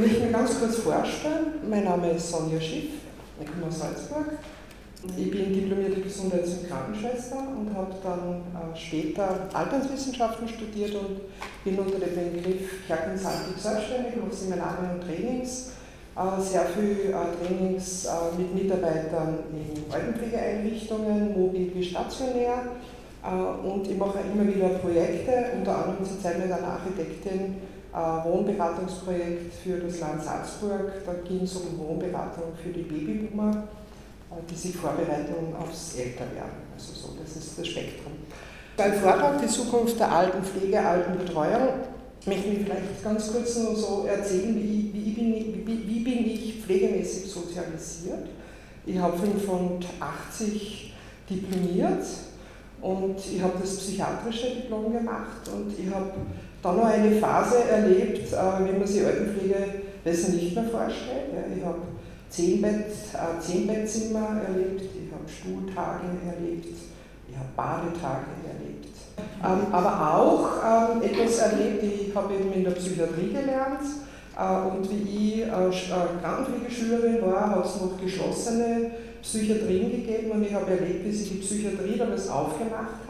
möchte 0.00 0.20
mich 0.20 0.32
ganz 0.32 0.58
kurz 0.58 0.76
vorstellen. 0.78 1.60
Mein 1.68 1.84
Name 1.84 2.12
ist 2.12 2.30
Sonja 2.30 2.60
Schiff, 2.60 2.90
ich 3.40 3.46
komme 3.46 3.66
aus 3.68 3.78
Salzburg. 3.78 4.38
Ich 5.16 5.30
bin 5.30 5.52
diplomierte 5.52 6.00
Gesundheits- 6.02 6.58
und 6.58 6.68
Krankenschwester 6.68 7.38
und 7.38 7.74
habe 7.74 7.94
dann 8.02 8.42
äh, 8.52 8.76
später 8.76 9.48
Alterswissenschaften 9.52 10.46
studiert 10.46 10.94
und 10.94 11.20
bin 11.64 11.78
unter 11.78 11.98
dem 11.98 12.32
Begriff 12.34 12.86
Herkunftshaltig 12.86 13.56
selbstständig, 13.56 14.16
mache 14.16 14.34
Seminare 14.34 14.92
und 14.92 15.00
Trainings, 15.02 15.72
äh, 16.16 16.40
sehr 16.42 16.66
viel 16.66 17.14
äh, 17.14 17.46
Trainings 17.46 18.08
mit 18.36 18.54
Mitarbeitern 18.54 19.38
in 19.52 19.92
Altenpflegeeinrichtungen, 19.92 21.32
mobil 21.32 21.72
wie 21.74 21.84
stationär. 21.84 22.72
Und 23.62 23.86
ich 23.86 23.98
mache 23.98 24.20
immer 24.32 24.46
wieder 24.48 24.70
Projekte, 24.78 25.50
unter 25.58 25.76
anderem 25.76 26.06
zurzeit 26.06 26.38
mit 26.38 26.50
einer 26.50 26.66
Architektin 26.66 27.56
Wohnberatungsprojekt 27.92 29.54
für 29.54 29.78
das 29.78 30.00
Land 30.00 30.22
Salzburg. 30.22 30.92
Da 31.04 31.12
ging 31.26 31.42
es 31.42 31.56
um 31.56 31.78
Wohnberatung 31.78 32.52
für 32.62 32.70
die 32.70 32.82
Babyboomer, 32.82 33.64
äh, 34.30 34.34
die 34.48 34.54
sich 34.54 34.76
vorbereiten 34.76 35.54
aufs 35.58 35.96
Älterwerden. 35.96 36.70
Also 36.74 36.92
so, 36.94 37.08
das 37.20 37.36
ist 37.36 37.58
das 37.58 37.66
Spektrum. 37.66 38.12
Beim 38.76 38.94
Vortrag 38.94 39.40
Die 39.42 39.48
Zukunft 39.48 39.98
der 39.98 40.10
Altenpflege, 40.10 40.80
Altenbetreuung 40.80 41.68
möchte 42.26 42.48
ich 42.48 42.64
vielleicht 42.64 43.02
ganz 43.02 43.32
kurz 43.32 43.56
nur 43.56 43.74
so 43.74 44.06
erzählen, 44.06 44.54
wie, 44.54 44.90
wie, 44.92 45.10
bin, 45.10 45.34
ich, 45.34 45.66
wie, 45.66 45.88
wie 45.88 46.00
bin 46.00 46.26
ich 46.26 46.62
pflegemäßig 46.62 47.30
sozialisiert. 47.30 48.28
Ich 48.86 48.98
habe 48.98 49.18
85 49.18 50.94
diplomiert 51.28 52.04
und 52.80 53.16
ich 53.18 53.42
habe 53.42 53.58
das 53.60 53.76
psychiatrische 53.76 54.50
Diplom 54.56 54.92
gemacht 54.92 55.48
und 55.52 55.72
ich 55.78 55.92
habe 55.92 56.12
dann 56.62 56.76
noch 56.76 56.84
eine 56.84 57.12
Phase 57.12 57.64
erlebt, 57.64 58.32
äh, 58.32 58.64
wie 58.64 58.78
man 58.78 58.86
sich 58.86 59.04
Altenpflege 59.04 59.56
besser 60.04 60.32
nicht 60.32 60.54
mehr 60.54 60.64
vorstellt. 60.64 61.30
Ich 61.56 61.64
habe 61.64 61.78
Zehnbett, 62.28 62.86
äh, 63.14 63.40
Zehnbettzimmer 63.40 64.40
erlebt, 64.46 64.82
ich 64.82 65.12
habe 65.12 65.28
Stuhltage 65.28 66.06
erlebt, 66.26 66.66
ich 67.28 67.36
habe 67.36 67.48
Badetage 67.56 68.26
erlebt. 68.46 68.88
Ähm, 69.42 69.72
aber 69.72 70.16
auch 70.16 70.96
ähm, 70.96 71.02
etwas 71.02 71.38
erlebt, 71.38 71.82
ich 71.82 72.14
habe 72.14 72.34
eben 72.34 72.52
in 72.52 72.64
der 72.64 72.72
Psychiatrie 72.72 73.32
gelernt 73.32 73.80
äh, 74.38 74.68
und 74.68 74.88
wie 74.90 75.42
ich 75.42 75.48
Krankenpflegeschülerin 75.48 77.22
war, 77.22 77.50
hat 77.50 77.66
es 77.66 77.80
noch 77.80 77.98
geschlossene 78.00 78.90
Psychiatrien 79.22 79.90
gegeben 79.90 80.30
und 80.30 80.42
ich 80.46 80.54
habe 80.54 80.70
erlebt, 80.70 81.04
wie 81.04 81.12
sich 81.12 81.30
die 81.30 81.38
Psychiatrie 81.38 81.98
damals 81.98 82.28
aufgemacht 82.28 83.00
hat 83.06 83.09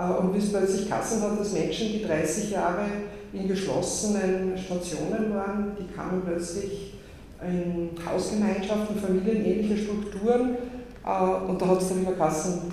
und 0.00 0.34
wie 0.34 0.38
es 0.38 0.50
plötzlich 0.50 0.88
Kassen 0.88 1.22
hat, 1.22 1.38
dass 1.38 1.52
Menschen, 1.52 1.88
die 1.88 2.04
30 2.04 2.50
Jahre 2.50 2.86
in 3.32 3.48
geschlossenen 3.48 4.56
Stationen 4.56 5.34
waren, 5.34 5.72
die 5.78 5.92
kamen 5.94 6.22
plötzlich 6.24 6.94
in 7.42 7.90
Hausgemeinschaften, 8.06 8.96
familienähnliche 8.96 9.84
Strukturen 9.84 10.56
äh, 11.04 11.48
und 11.48 11.60
da 11.60 11.68
hat 11.68 11.82
es 11.82 11.88
dann 11.88 12.02
immer 12.02 12.12
Kassen, 12.12 12.72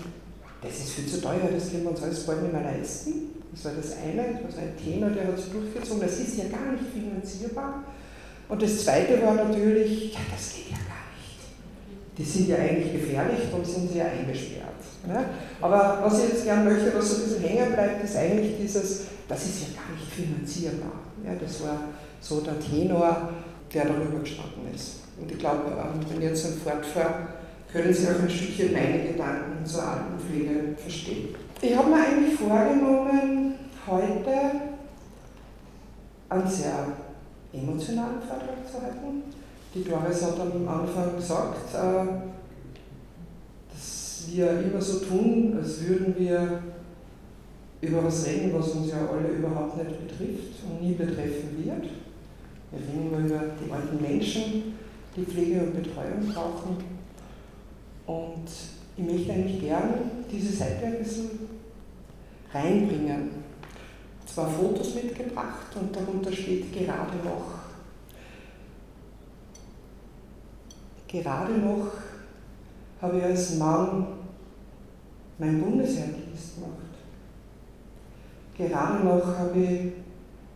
das 0.61 0.71
ist 0.71 0.91
viel 0.91 1.07
zu 1.07 1.21
teuer, 1.21 1.49
das 1.51 1.71
können 1.71 1.83
wir 1.83 1.91
uns 1.91 2.03
alles 2.03 2.25
bald 2.25 2.43
nicht 2.43 2.53
mehr 2.53 2.63
leisten. 2.63 3.13
Das 3.51 3.65
war 3.65 3.71
das 3.81 3.95
eine, 3.97 4.39
das 4.45 4.55
war 4.55 4.63
ein 4.63 4.77
Thema, 4.77 5.09
der 5.09 5.27
hat 5.27 5.37
sich 5.37 5.51
durchgezogen, 5.51 6.01
das 6.01 6.19
ist 6.19 6.37
ja 6.37 6.45
gar 6.45 6.71
nicht 6.71 6.85
finanzierbar. 6.93 7.83
Und 8.47 8.61
das 8.61 8.83
zweite 8.83 9.21
war 9.21 9.33
natürlich, 9.33 10.13
ja, 10.13 10.19
das 10.31 10.53
geht 10.53 10.71
ja. 10.71 10.88
Die 12.19 12.25
sind 12.25 12.49
ja 12.49 12.57
eigentlich 12.57 12.91
gefährlich, 12.91 13.47
darum 13.49 13.63
sind 13.63 13.89
sie 13.89 13.99
ja 13.99 14.07
eingesperrt. 14.07 14.75
Ne? 15.07 15.23
Aber 15.61 16.01
was 16.03 16.19
ich 16.21 16.33
jetzt 16.33 16.43
gerne 16.43 16.69
möchte, 16.69 16.93
was 16.93 17.09
so 17.09 17.15
ein 17.15 17.29
bisschen 17.29 17.43
hängen 17.43 17.71
bleibt, 17.71 18.03
ist 18.03 18.17
eigentlich 18.17 18.57
dieses, 18.59 19.05
das 19.25 19.45
ist 19.45 19.61
ja 19.61 19.67
gar 19.79 19.95
nicht 19.95 20.11
finanzierbar. 20.11 20.99
Ja, 21.25 21.31
das 21.39 21.63
war 21.63 21.79
so 22.19 22.41
der 22.41 22.59
Tenor, 22.59 23.29
der 23.73 23.85
darüber 23.85 24.19
gestanden 24.19 24.67
ist. 24.75 25.03
Und 25.17 25.31
ich 25.31 25.39
glaube, 25.39 25.71
ähm, 25.71 26.01
wenn 26.09 26.17
ich 26.17 26.29
jetzt 26.29 26.43
so 26.43 26.49
fortfahre, 26.59 27.27
können 27.71 27.93
Sie 27.93 28.07
auch 28.07 28.21
ein 28.21 28.29
Stückchen 28.29 28.73
meine 28.73 29.03
Gedanken 29.13 29.65
zur 29.65 29.83
Altenpflege 29.83 30.75
verstehen. 30.75 31.29
Ich 31.61 31.77
habe 31.77 31.89
mir 31.89 32.03
eigentlich 32.03 32.37
vorgenommen, 32.37 33.53
heute 33.87 34.31
einen 36.27 36.47
sehr 36.47 36.87
emotionalen 37.53 38.19
Vortrag 38.27 38.67
zu 38.69 38.81
halten. 38.81 39.23
Die 39.73 39.83
Doris 39.83 40.23
hat 40.23 40.39
am 40.39 40.67
Anfang 40.67 41.15
gesagt, 41.15 41.75
äh, 41.75 42.29
wir 44.31 44.59
immer 44.61 44.81
so 44.81 44.99
tun, 44.99 45.57
als 45.61 45.81
würden 45.85 46.15
wir 46.17 46.61
über 47.81 48.03
was 48.03 48.27
reden, 48.27 48.53
was 48.53 48.69
uns 48.69 48.91
ja 48.91 48.97
alle 49.07 49.29
überhaupt 49.29 49.77
nicht 49.77 50.07
betrifft 50.07 50.63
und 50.69 50.81
nie 50.81 50.93
betreffen 50.93 51.63
wird. 51.63 51.83
Wir 52.71 52.79
reden 52.79 53.07
immer 53.07 53.25
über 53.25 53.41
die 53.63 53.71
alten 53.71 54.01
Menschen, 54.01 54.75
die 55.15 55.23
Pflege 55.23 55.61
und 55.61 55.75
Betreuung 55.75 56.33
brauchen. 56.33 56.77
Und 58.05 58.49
ich 58.97 59.03
möchte 59.03 59.33
eigentlich 59.33 59.61
gern 59.61 59.93
diese 60.31 60.53
Seite 60.53 60.85
ein 60.85 60.97
bisschen 60.99 61.29
reinbringen. 62.53 63.29
Zwei 64.25 64.45
Fotos 64.45 64.95
mitgebracht 64.95 65.67
und 65.79 65.95
darunter 65.95 66.31
steht 66.31 66.71
gerade 66.73 67.17
noch. 67.23 67.58
Gerade 71.11 71.53
noch 71.53 71.87
habe 73.01 73.17
ich 73.17 73.23
als 73.23 73.55
Mann 73.55 74.05
mein 75.39 75.59
Bundesheerdienst 75.59 76.55
gemacht. 76.55 76.73
Gerade 78.55 79.03
noch 79.03 79.25
habe 79.25 79.59
ich 79.59 79.91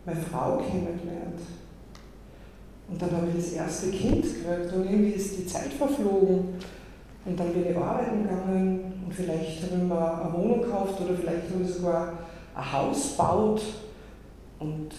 meine 0.06 0.20
Frau 0.20 0.58
kennengelernt. 0.58 1.40
Und 2.88 3.02
dann 3.02 3.10
habe 3.10 3.28
ich 3.30 3.44
das 3.44 3.52
erste 3.54 3.90
Kind 3.90 4.22
gekriegt 4.22 4.72
und 4.74 4.84
irgendwie 4.84 5.10
ist 5.10 5.38
die 5.38 5.46
Zeit 5.46 5.72
verflogen. 5.72 6.54
Und 7.24 7.40
dann 7.40 7.52
bin 7.52 7.66
ich 7.70 7.76
arbeiten 7.76 8.22
gegangen 8.22 9.02
und 9.04 9.12
vielleicht 9.12 9.62
habe 9.62 9.76
ich 9.76 9.82
mir 9.82 10.22
eine 10.22 10.32
Wohnung 10.34 10.60
gekauft 10.60 11.00
oder 11.00 11.16
vielleicht 11.16 11.50
habe 11.50 11.64
ich 11.64 11.74
sogar 11.74 12.12
ein 12.54 12.72
Haus 12.72 13.12
gebaut. 13.12 13.62
Und 14.60 14.90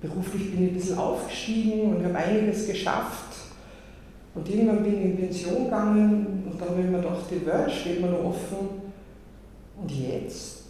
beruflich 0.00 0.52
bin 0.52 0.64
ich 0.64 0.70
ein 0.70 0.74
bisschen 0.74 0.98
aufgestiegen 0.98 1.96
und 1.96 2.04
habe 2.04 2.14
einiges 2.14 2.68
geschafft. 2.68 3.25
Und 4.36 4.46
irgendwann 4.50 4.82
bin 4.82 4.98
ich 4.98 5.04
in 5.06 5.16
Pension 5.16 5.64
gegangen 5.64 6.44
und 6.44 6.60
dann 6.60 6.68
habe 6.68 6.80
ich 6.82 6.86
mir 6.86 6.98
gedacht, 6.98 7.24
die 7.30 7.46
Welt 7.46 7.70
steht 7.70 8.02
mir 8.02 8.08
noch 8.08 8.24
offen. 8.24 8.68
Und 9.80 9.90
jetzt, 9.90 10.64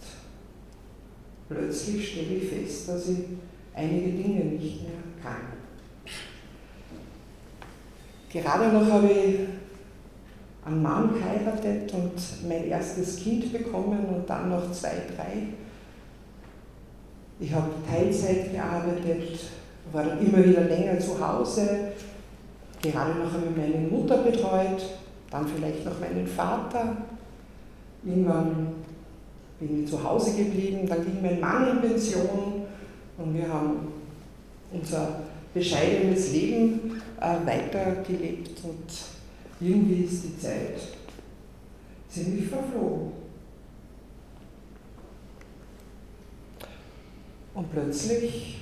plötzlich 1.49 2.11
stelle 2.11 2.35
ich 2.35 2.47
fest, 2.47 2.87
dass 2.87 3.09
ich 3.09 3.17
einige 3.73 4.11
Dinge 4.11 4.45
nicht 4.45 4.83
mehr 4.83 4.91
kann. 5.21 5.57
Gerade 8.31 8.73
noch 8.73 8.89
habe 8.89 9.07
ich 9.07 9.39
einen 10.65 10.81
Mann 10.81 11.13
geheiratet 11.13 11.93
und 11.93 12.47
mein 12.47 12.67
erstes 12.67 13.17
Kind 13.17 13.51
bekommen 13.51 14.05
und 14.05 14.29
dann 14.29 14.49
noch 14.49 14.71
zwei, 14.71 14.93
drei. 15.15 15.47
Ich 17.39 17.53
habe 17.53 17.69
Teilzeit 17.89 18.51
gearbeitet, 18.53 19.39
war 19.91 20.19
immer 20.19 20.43
wieder 20.43 20.61
länger 20.61 20.99
zu 20.99 21.19
Hause, 21.25 21.91
Gerade 22.91 23.19
noch 23.19 23.33
einmal 23.33 23.51
meine 23.55 23.87
Mutter 23.87 24.17
betreut, 24.19 24.81
dann 25.29 25.47
vielleicht 25.47 25.85
noch 25.85 25.99
meinen 25.99 26.25
Vater. 26.25 26.97
Irgendwann 28.05 28.67
bin 29.59 29.83
ich 29.83 29.89
zu 29.89 30.01
Hause 30.01 30.35
geblieben, 30.35 30.87
dann 30.87 31.03
ging 31.03 31.21
mein 31.21 31.39
Mann 31.39 31.69
in 31.69 31.81
Pension 31.81 32.61
und 33.17 33.35
wir 33.35 33.51
haben 33.51 33.87
unser 34.71 35.21
bescheidenes 35.53 36.31
Leben 36.31 37.01
äh, 37.19 37.45
weitergelebt 37.45 38.63
und 38.63 38.85
irgendwie 39.59 40.03
ist 40.03 40.23
die 40.23 40.39
Zeit 40.39 40.79
ziemlich 42.09 42.47
verflogen. 42.47 43.11
Und 47.53 47.71
plötzlich 47.71 48.59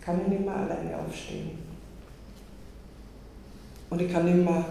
kann 0.00 0.20
ich 0.22 0.28
nicht 0.28 0.44
mehr 0.44 0.54
alleine 0.54 0.98
aufstehen. 0.98 1.67
Und 3.90 4.02
ich 4.02 4.12
kann 4.12 4.24
nicht 4.24 4.44
mehr 4.44 4.64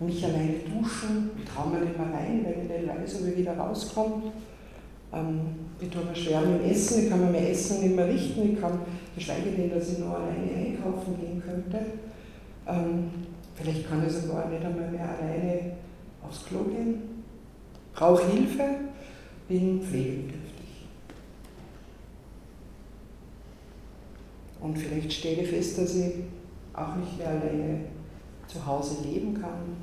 mich 0.00 0.24
alleine 0.24 0.54
duschen, 0.54 1.30
ich 1.38 1.44
traue 1.44 1.72
mir 1.72 1.84
nicht 1.84 1.96
mehr 1.96 2.06
rein, 2.06 2.44
weil 2.44 2.62
ich 2.62 2.68
nicht 2.68 2.88
weiß, 2.88 3.20
ob 3.20 3.28
ich 3.28 3.38
wieder 3.38 3.56
rauskomme. 3.56 4.32
Ähm, 5.12 5.40
ich 5.80 5.88
tue 5.88 6.04
mir 6.04 6.14
schwer 6.14 6.40
mit 6.40 6.60
dem 6.60 6.70
Essen, 6.70 7.04
ich 7.04 7.10
kann 7.10 7.20
mir 7.20 7.30
mein 7.30 7.46
Essen 7.46 7.82
nicht 7.82 7.96
mehr 7.96 8.08
richten, 8.08 8.52
ich 8.52 8.60
kann, 8.60 8.80
geschweige 9.14 9.50
denn, 9.50 9.70
dass 9.70 9.92
ich 9.92 9.98
noch 9.98 10.14
alleine 10.14 10.54
einkaufen 10.56 11.16
gehen 11.20 11.42
könnte. 11.44 11.78
Ähm, 12.66 13.10
vielleicht 13.54 13.88
kann 13.88 14.04
ich 14.06 14.12
sogar 14.12 14.48
nicht 14.48 14.64
einmal 14.64 14.90
mehr 14.90 15.08
alleine 15.08 15.72
aufs 16.26 16.44
Klo 16.46 16.64
gehen. 16.64 17.24
Brauche 17.94 18.26
Hilfe, 18.26 18.64
bin 19.48 19.80
pflegebedürftig. 19.80 20.42
Und 24.60 24.78
vielleicht 24.78 25.12
stelle 25.12 25.42
ich 25.42 25.48
fest, 25.48 25.78
dass 25.78 25.94
ich 25.94 26.12
auch 26.74 26.96
nicht 26.96 27.18
mehr 27.18 27.28
alleine 27.28 27.80
zu 28.46 28.64
Hause 28.64 28.96
leben 29.04 29.34
kann. 29.34 29.76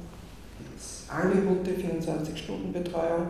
Es 0.78 1.06
Angebote, 1.10 1.72
24-Stunden-Betreuung, 1.72 3.28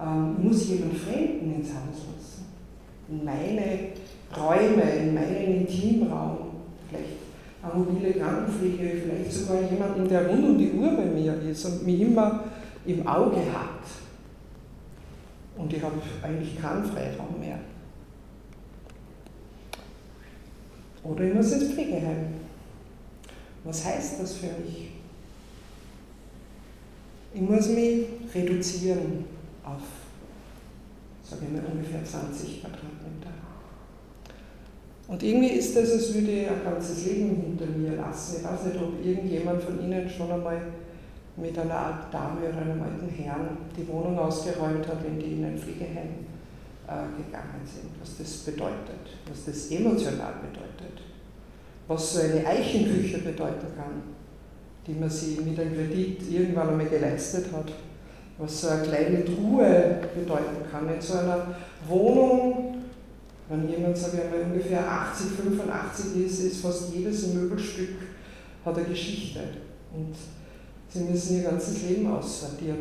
ähm, 0.00 0.36
muss 0.42 0.68
jemand 0.68 0.96
Fremden 0.96 1.54
ins 1.54 1.68
Haus 1.68 2.06
lassen. 2.14 2.46
In 3.08 3.24
meine 3.24 3.92
Räume, 4.36 4.82
in 4.82 5.14
meinen 5.14 5.60
intimen 5.60 6.08
vielleicht 6.88 7.22
eine 7.62 7.74
mobile 7.74 8.12
Krankenpflege, 8.12 9.02
vielleicht 9.02 9.32
sogar 9.32 9.62
jemanden, 9.62 10.08
der 10.08 10.28
rund 10.28 10.44
um 10.44 10.58
die 10.58 10.72
Uhr 10.72 10.90
bei 10.92 11.04
mir 11.04 11.34
ist 11.42 11.64
und 11.64 11.86
mich 11.86 12.00
immer 12.00 12.44
im 12.86 13.06
Auge 13.06 13.36
hat. 13.36 13.86
Und 15.56 15.72
ich 15.72 15.82
habe 15.82 15.94
eigentlich 16.22 16.60
keinen 16.60 16.84
Freiraum 16.84 17.38
mehr. 17.38 17.58
Oder 21.04 21.24
ich 21.24 21.34
muss 21.34 21.52
ins 21.52 21.72
Pflegeheim. 21.72 22.41
Was 23.64 23.84
heißt 23.84 24.20
das 24.20 24.34
für 24.34 24.46
mich? 24.46 24.90
Ich 27.34 27.40
muss 27.40 27.68
mich 27.68 28.06
reduzieren 28.34 29.24
auf, 29.64 29.80
sagen 31.22 31.46
wir 31.50 31.62
mal, 31.62 31.70
ungefähr 31.70 32.04
20 32.04 32.60
Quadratmeter. 32.60 33.32
Und 35.08 35.22
irgendwie 35.22 35.48
ist 35.48 35.76
das, 35.76 35.92
als 35.92 36.14
würde 36.14 36.30
ich 36.30 36.48
ein 36.48 36.64
ganzes 36.64 37.06
Leben 37.06 37.36
hinter 37.36 37.66
mir 37.66 37.96
lassen. 37.96 38.36
Ich 38.38 38.44
weiß 38.44 38.64
nicht, 38.64 38.82
ob 38.82 39.04
irgendjemand 39.04 39.62
von 39.62 39.82
Ihnen 39.82 40.08
schon 40.08 40.30
einmal 40.30 40.60
mit 41.36 41.58
einer 41.58 41.76
alten 41.76 42.12
Dame 42.12 42.48
oder 42.48 42.58
einem 42.58 42.82
alten 42.82 43.08
Herrn 43.08 43.56
die 43.76 43.86
Wohnung 43.88 44.18
ausgeräumt 44.18 44.86
hat, 44.86 45.02
wenn 45.04 45.18
die 45.18 45.32
in 45.32 45.44
ein 45.44 45.58
Pflegeheim 45.58 46.26
äh, 46.86 47.22
gegangen 47.22 47.62
sind. 47.64 47.90
Was 48.00 48.18
das 48.18 48.36
bedeutet, 48.38 49.18
was 49.28 49.44
das 49.46 49.70
emotional 49.70 50.34
bedeutet, 50.42 51.00
was 51.92 52.14
so 52.14 52.20
eine 52.20 52.46
Eichenküche 52.46 53.18
bedeuten 53.18 53.66
kann, 53.76 54.02
die 54.86 54.94
man 54.94 55.10
sich 55.10 55.40
mit 55.40 55.58
einem 55.58 55.74
Kredit 55.74 56.30
irgendwann 56.30 56.70
einmal 56.70 56.86
geleistet 56.86 57.46
hat, 57.52 57.70
was 58.38 58.60
so 58.60 58.68
eine 58.68 58.82
kleine 58.82 59.24
Truhe 59.24 59.98
bedeuten 60.14 60.70
kann. 60.70 60.88
In 60.92 61.00
so 61.00 61.18
einer 61.18 61.54
Wohnung, 61.86 62.82
wenn 63.48 63.68
jemand, 63.68 63.96
sage 63.96 64.22
ich 64.22 64.46
ungefähr 64.46 64.90
80, 64.90 65.32
85 65.32 66.24
ist, 66.24 66.40
ist 66.40 66.62
fast 66.62 66.94
jedes 66.94 67.34
Möbelstück 67.34 67.98
hat 68.64 68.76
eine 68.76 68.86
Geschichte. 68.86 69.40
Und 69.92 70.14
Sie 70.88 71.04
müssen 71.04 71.38
ihr 71.38 71.44
ganzes 71.44 71.82
Leben 71.82 72.06
aussortieren. 72.06 72.80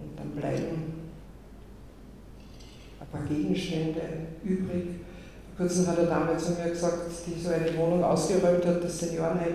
Und 0.00 0.18
dann 0.18 0.30
bleiben 0.30 0.92
ein 3.00 3.06
paar 3.10 3.26
Gegenstände 3.26 4.00
übrig. 4.44 4.86
Kurzem 5.58 5.88
hat 5.88 5.98
er 5.98 6.06
damals 6.06 6.44
zu 6.44 6.52
mir 6.52 6.70
gesagt, 6.70 6.98
die 7.26 7.42
so 7.42 7.50
eine 7.50 7.76
Wohnung 7.76 8.04
ausgeräumt 8.04 8.64
hat, 8.64 8.82
das 8.82 9.00
Seniorenheim, 9.00 9.54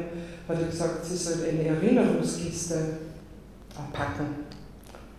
hat 0.50 0.60
er 0.60 0.68
gesagt, 0.68 1.06
sie 1.06 1.16
soll 1.16 1.36
eine 1.50 1.64
Erinnerungskiste 1.64 2.76
packen. 3.94 4.26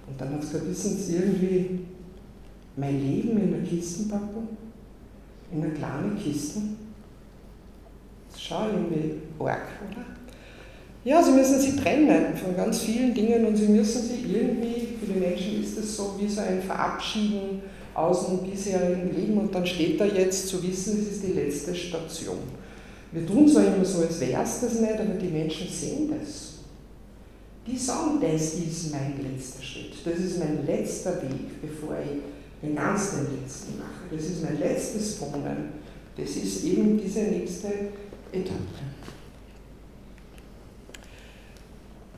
Und 0.07 0.21
dann 0.21 0.35
hat 0.35 0.43
sie 0.43 0.49
gesagt, 0.49 0.69
wissen 0.69 0.99
Sie 0.99 1.17
irgendwie 1.17 1.81
mein 2.77 3.01
Leben 3.01 3.31
in 3.41 3.55
einer 3.55 3.67
Kiste 3.67 4.11
packen? 4.11 4.49
In 5.51 5.63
einer 5.63 5.73
kleinen 5.73 6.19
Kiste? 6.23 6.61
Das 8.31 8.43
schaut 8.43 8.73
irgendwie 8.75 9.23
arg, 9.39 9.63
oder? 9.91 10.05
Ja, 11.05 11.23
sie 11.23 11.33
müssen 11.33 11.61
sie 11.61 11.77
trennen 11.77 12.37
von 12.37 12.57
ganz 12.57 12.81
vielen 12.81 13.15
Dingen 13.15 13.47
und 13.47 13.57
sie 13.57 13.69
müssen 13.69 14.03
sie 14.03 14.23
irgendwie, 14.35 14.97
für 14.99 15.13
die 15.13 15.21
Menschen 15.21 15.63
ist 15.63 15.79
es 15.79 15.97
so 15.97 16.19
wie 16.19 16.29
so 16.29 16.43
ein 16.43 16.61
Verabschieden 16.63 17.63
aus 17.95 18.27
dem 18.27 18.39
bisherigen 18.39 19.15
Leben 19.15 19.39
und 19.39 19.55
dann 19.55 19.67
steht 19.67 20.01
da 20.01 20.05
jetzt 20.05 20.49
zu 20.49 20.63
wissen, 20.63 21.01
es 21.01 21.17
ist 21.17 21.25
die 21.25 21.33
letzte 21.33 21.75
Station. 21.75 22.39
Wir 23.13 23.27
tun 23.27 23.49
zwar 23.49 23.65
immer 23.67 23.85
so, 23.85 24.03
als 24.03 24.21
wäre 24.21 24.43
es 24.43 24.61
das 24.61 24.81
nicht, 24.81 24.93
aber 24.93 25.15
die 25.15 25.29
Menschen 25.29 25.69
sehen 25.69 26.13
das. 26.19 26.55
Die 27.67 27.79
sagen, 27.79 28.21
das 28.21 28.55
ist 28.55 28.91
mein 28.91 29.15
letzter 29.23 29.63
Schritt, 29.63 29.95
das 30.05 30.19
ist 30.19 30.39
mein 30.39 30.67
letzter 30.67 31.23
Weg, 31.23 31.63
bevor 31.63 31.97
ich 31.99 32.21
den 32.63 32.75
ganz 32.75 33.13
den 33.13 33.41
letzten 33.41 33.79
mache. 33.79 34.15
Das 34.15 34.25
ist 34.25 34.43
mein 34.43 34.59
letztes 34.59 35.21
Wohnen. 35.21 35.85
Das 36.17 36.31
ist 36.31 36.65
eben 36.65 36.99
diese 36.99 37.21
nächste 37.21 37.69
Etappe. 38.33 38.85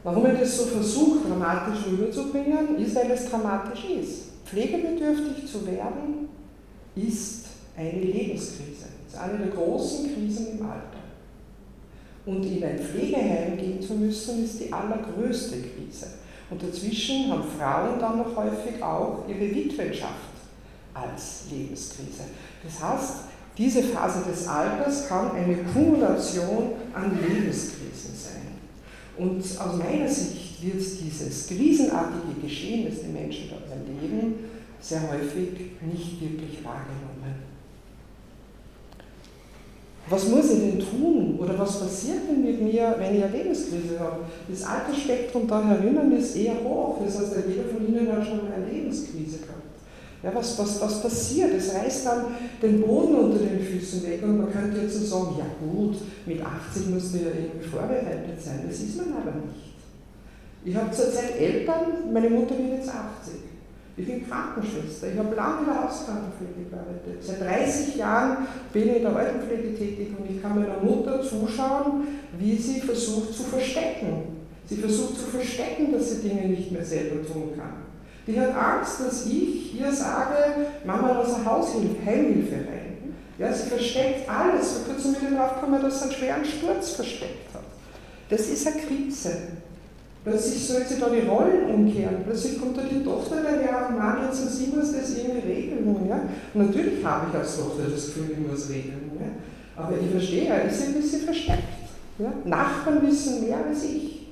Warum 0.03 0.27
ich 0.27 0.39
das 0.39 0.57
so 0.57 0.65
versuche, 0.65 1.29
dramatisch 1.29 1.87
rüberzubringen, 1.91 2.79
ist, 2.79 2.95
weil 2.95 3.11
es 3.11 3.29
dramatisch 3.29 3.85
ist. 4.01 4.26
Pflegebedürftig 4.47 5.51
zu 5.51 5.67
werden, 5.67 6.29
ist 6.95 7.47
eine 7.77 8.01
Lebenskrise. 8.01 8.87
Das 9.05 9.15
ist 9.15 9.21
eine 9.21 9.39
der 9.39 9.49
großen 9.49 10.15
Krisen 10.15 10.59
im 10.59 10.67
Alter. 10.67 10.97
Und 12.25 12.45
in 12.45 12.65
ein 12.65 12.79
Pflegeheim 12.79 13.57
gehen 13.57 13.81
zu 13.81 13.95
müssen, 13.95 14.45
ist 14.45 14.61
die 14.61 14.73
allergrößte 14.73 15.59
Krise. 15.59 16.07
Und 16.51 16.63
dazwischen 16.63 17.31
haben 17.31 17.45
Frauen 17.59 17.99
dann 17.99 18.19
noch 18.19 18.37
häufig 18.37 18.83
auch 18.83 19.25
ihre 19.29 19.55
Witwenschaft 19.55 20.15
als 20.95 21.45
Lebenskrise. 21.51 22.23
Das 22.65 22.83
heißt, 22.83 23.15
diese 23.59 23.83
Phase 23.83 24.29
des 24.29 24.47
Alters 24.47 25.09
kann 25.09 25.31
eine 25.33 25.57
Kumulation 25.57 26.73
an 26.95 27.19
Lebenskrisen. 27.21 28.16
Und 29.19 29.41
aus 29.41 29.77
meiner 29.79 30.09
Sicht 30.09 30.63
wird 30.63 30.75
dieses 30.75 31.47
krisenartige 31.47 32.41
Geschehen, 32.43 32.87
das 32.89 33.01
die 33.01 33.09
Menschen 33.09 33.51
dort 33.51 33.65
erleben, 33.71 34.35
sehr 34.81 35.03
häufig 35.11 35.49
nicht 35.81 36.21
wirklich 36.21 36.65
wahrgenommen. 36.65 37.47
Was 40.09 40.29
muss 40.29 40.53
ich 40.53 40.61
denn 40.61 40.79
tun 40.79 41.37
oder 41.37 41.59
was 41.59 41.81
passiert 41.81 42.29
denn 42.31 42.45
mit 42.45 42.63
mir, 42.63 42.95
wenn 42.97 43.17
ich 43.17 43.25
eine 43.25 43.37
Lebenskrise 43.37 43.99
habe? 43.99 44.21
Das 44.49 44.63
Altersspektrum 44.63 45.49
da 45.49 45.65
herinnen 45.65 46.13
ist 46.17 46.37
eher 46.37 46.63
hoch, 46.63 46.99
das 47.05 47.19
heißt, 47.19 47.33
jeder 47.49 47.65
von 47.65 47.89
Ihnen 47.89 48.13
hat 48.13 48.25
schon 48.25 48.41
eine 48.53 48.71
Lebenskrise 48.71 49.39
gehabt. 49.39 49.56
Ja, 50.23 50.35
was, 50.35 50.59
was, 50.59 50.81
was 50.81 51.03
passiert? 51.03 51.53
Es 51.55 51.75
reißt 51.75 52.07
dann 52.07 52.25
den 52.63 52.81
Boden 52.81 53.15
unter 53.15 53.39
den 53.39 53.61
Füßen 53.61 54.03
weg 54.03 54.23
und 54.23 54.39
man 54.39 54.53
könnte 54.53 54.81
jetzt 54.81 54.95
so 54.95 55.05
sagen, 55.05 55.37
ja 55.39 55.47
gut, 55.61 55.97
mit 56.25 56.41
80 56.41 56.89
musst 56.89 57.15
du 57.15 57.19
ja 57.19 57.27
irgendwie 57.27 57.67
vorbereitet 57.67 58.41
sein. 58.41 58.65
Das 58.67 58.81
ist 58.81 58.97
man 58.97 59.13
aber 59.13 59.33
nicht. 59.33 59.77
Ich 60.65 60.75
habe 60.75 60.91
zurzeit 60.91 61.39
Eltern, 61.39 62.13
meine 62.13 62.31
Mutter 62.31 62.59
wird 62.59 62.79
jetzt 62.79 62.89
80. 62.89 63.35
Ich 63.99 64.07
bin 64.07 64.29
Krankenschwester, 64.29 65.13
ich 65.13 65.19
habe 65.19 65.35
lange 65.35 65.61
in 65.61 65.67
der 65.67 65.85
Hauskrankenpflege 65.85 66.69
gearbeitet. 66.69 67.23
Seit 67.23 67.41
30 67.41 67.97
Jahren 67.97 68.47
bin 68.73 68.89
ich 68.89 68.97
in 68.97 69.03
der 69.03 69.17
Altenpflege 69.17 69.75
tätig 69.75 70.09
und 70.19 70.29
ich 70.29 70.43
kann 70.43 70.61
meiner 70.61 70.81
Mutter 70.83 71.23
zuschauen, 71.23 72.07
wie 72.39 72.57
sie 72.57 72.81
versucht 72.81 73.33
zu 73.33 73.45
verstecken. 73.45 74.37
Sie 74.67 74.77
versucht 74.77 75.19
zu 75.19 75.27
verstecken, 75.27 75.93
dass 75.93 76.11
sie 76.11 76.29
Dinge 76.29 76.49
nicht 76.49 76.73
mehr 76.73 76.85
selber 76.85 77.25
tun 77.27 77.53
kann. 77.57 77.86
Die 78.27 78.41
hat 78.41 78.57
Angst, 78.57 79.01
dass 79.01 79.27
ich 79.27 79.79
ihr 79.79 79.93
sage, 79.93 80.67
Mama, 80.85 81.13
lass 81.19 81.35
eine 81.35 81.45
Haushilfe, 81.45 82.05
Heimhilfe 82.05 82.57
rein. 82.57 83.15
Ja, 83.39 83.53
sie 83.53 83.69
versteckt 83.69 84.29
alles. 84.29 84.73
Vor 84.73 84.95
kurzem 84.95 85.15
wieder 85.21 85.39
drauf 85.39 85.55
gekommen, 85.55 85.81
dass 85.81 85.99
sie 85.99 86.05
einen 86.05 86.13
schweren 86.13 86.45
Sturz 86.45 86.91
versteckt 86.91 87.55
hat. 87.55 87.63
Das 88.29 88.41
ist 88.49 88.67
eine 88.67 88.77
Krise. 88.81 89.31
Plötzlich 90.25 90.67
soll 90.67 90.83
sie 90.85 90.99
da 90.99 91.09
die 91.09 91.29
Rollen 91.29 91.71
umkehren. 91.73 92.25
Plötzlich 92.25 92.59
kommt 92.59 92.77
da 92.77 92.83
die 92.83 93.05
Tochter 93.05 93.37
daher 93.45 93.89
und 93.89 93.99
Mann, 93.99 94.27
jetzt 94.27 94.59
sie 94.59 94.67
muss 94.75 94.93
das 94.93 95.17
irgendwie 95.17 95.47
regeln. 95.47 96.09
Ja? 96.09 96.23
Und 96.53 96.67
natürlich 96.67 97.05
habe 97.05 97.27
ich 97.31 97.39
als 97.39 97.57
Tochter 97.59 97.85
das 97.89 98.07
Gefühl, 98.07 98.33
ich 98.33 98.39
muss 98.51 98.69
regeln. 98.69 99.13
Ja? 99.21 99.81
Aber 99.81 99.93
ich 99.97 100.11
verstehe, 100.11 100.49
er 100.49 100.65
ist 100.65 100.83
ein 100.83 100.95
bisschen 100.95 101.21
versteckt. 101.21 101.63
Ja? 102.19 102.33
Nachbarn 102.45 103.07
wissen 103.07 103.47
mehr 103.47 103.59
als 103.69 103.85
ich. 103.85 104.26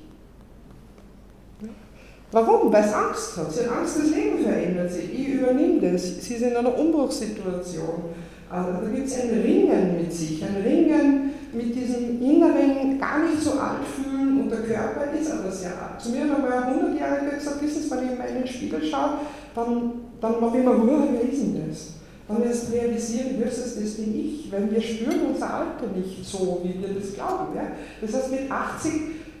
Warum? 2.35 2.73
Weil 2.73 2.83
es 2.83 2.93
Angst 2.93 3.37
hat. 3.37 3.49
Sie 3.49 3.61
hat 3.61 3.77
Angst, 3.77 3.97
das 3.97 4.09
Leben 4.09 4.43
verändert 4.43 4.91
sich. 4.91 5.05
Ich 5.13 5.29
übernehme 5.29 5.79
das. 5.79 6.21
Sie 6.21 6.33
ist 6.33 6.41
in 6.41 6.53
einer 6.53 6.77
Umbruchssituation. 6.77 8.11
Also 8.49 8.71
da 8.73 8.89
gibt 8.93 9.07
es 9.07 9.21
ein 9.21 9.29
Ringen 9.29 9.95
mit 9.97 10.11
sich, 10.11 10.43
ein 10.43 10.61
Ringen 10.61 11.31
mit 11.53 11.73
diesem 11.73 12.21
inneren, 12.21 12.99
gar 12.99 13.23
nicht 13.23 13.41
so 13.41 13.51
alt 13.51 13.87
fühlen 13.87 14.41
und 14.41 14.51
der 14.51 14.59
Körper 14.59 15.05
ist 15.17 15.31
aber 15.31 15.49
sehr 15.49 15.71
alt. 15.71 16.01
Zu 16.01 16.09
mir 16.09 16.23
hat 16.23 16.35
einmal 16.35 16.51
ein 16.51 16.73
100-Jähriger 16.73 17.35
gesagt, 17.35 17.63
wissen 17.63 17.81
Sie, 17.81 17.91
wenn 17.91 18.03
ich 18.03 18.11
in 18.11 18.17
meinen 18.17 18.45
Spiegel 18.45 18.83
schaue, 18.83 19.19
dann, 19.55 19.91
dann 20.19 20.41
mache 20.41 20.57
ich 20.57 20.65
mir 20.65 20.71
Ruhe, 20.71 21.07
wer 21.13 21.31
ist 21.31 21.41
denn 21.41 21.69
das? 21.69 21.87
Dann 22.27 22.43
erst 22.43 22.73
realisieren, 22.73 23.37
höchstens 23.37 23.75
das 23.75 23.93
bin 23.93 24.13
ich, 24.13 24.51
weil 24.51 24.69
wir 24.69 24.81
spüren 24.81 25.21
unser 25.31 25.53
Alter 25.53 25.87
nicht 25.95 26.25
so, 26.25 26.61
wie 26.63 26.81
wir 26.81 26.99
das 26.99 27.13
glauben. 27.13 27.55
Ja? 27.55 27.67
Das 28.01 28.13
heißt, 28.13 28.31
mit 28.31 28.51
80 28.51 28.91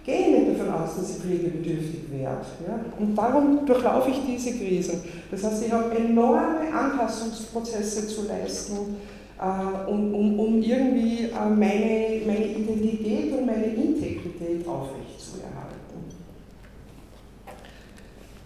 gehe 0.05 0.31
nicht 0.31 0.59
davon 0.59 0.73
aus, 0.73 0.95
dass 0.97 1.09
ich 1.09 1.23
pflegebedürftig 1.23 2.11
werde. 2.11 2.45
Ja? 2.67 2.79
Und 2.99 3.15
darum 3.15 3.65
durchlaufe 3.65 4.11
ich 4.11 4.19
diese 4.27 4.57
Krisen. 4.57 5.01
Das 5.31 5.43
heißt, 5.43 5.65
ich 5.65 5.71
habe 5.71 5.95
enorme 5.95 6.71
Anpassungsprozesse 6.71 8.07
zu 8.07 8.27
leisten, 8.27 8.97
äh, 9.39 9.89
um, 9.89 10.13
um, 10.13 10.39
um, 10.39 10.61
irgendwie 10.61 11.25
äh, 11.25 11.49
meine, 11.49 12.21
meine 12.25 12.45
Identität 12.45 13.33
und 13.37 13.45
meine 13.45 13.65
Integrität 13.65 14.65
aufrechtzuerhalten. 14.67 15.75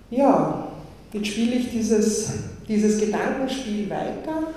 Ja, 0.10 0.68
jetzt 1.12 1.28
spiele 1.28 1.56
ich 1.56 1.70
dieses, 1.72 2.32
dieses 2.68 3.00
Gedankenspiel 3.00 3.90
weiter. 3.90 4.48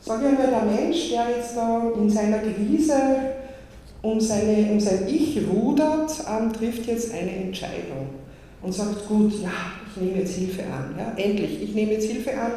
Sage 0.00 0.26
ich 0.26 0.38
einmal, 0.38 0.46
der 0.48 0.80
Mensch, 0.80 1.10
der 1.10 1.36
jetzt 1.36 1.56
da 1.56 1.90
in 1.96 2.10
seiner 2.10 2.38
Krise 2.38 2.94
um, 4.02 4.20
seine, 4.20 4.70
um 4.72 4.80
sein 4.80 5.06
Ich 5.08 5.40
rudert, 5.48 6.12
ähm, 6.28 6.52
trifft 6.52 6.86
jetzt 6.86 7.12
eine 7.12 7.30
Entscheidung 7.30 8.08
und 8.60 8.72
sagt, 8.72 9.08
gut, 9.08 9.32
ja, 9.42 9.50
ich 9.88 10.02
nehme 10.02 10.18
jetzt 10.18 10.34
Hilfe 10.34 10.62
an. 10.62 10.94
Ja, 10.98 11.12
endlich, 11.16 11.62
ich 11.62 11.74
nehme 11.74 11.92
jetzt 11.92 12.10
Hilfe 12.10 12.32
an 12.32 12.52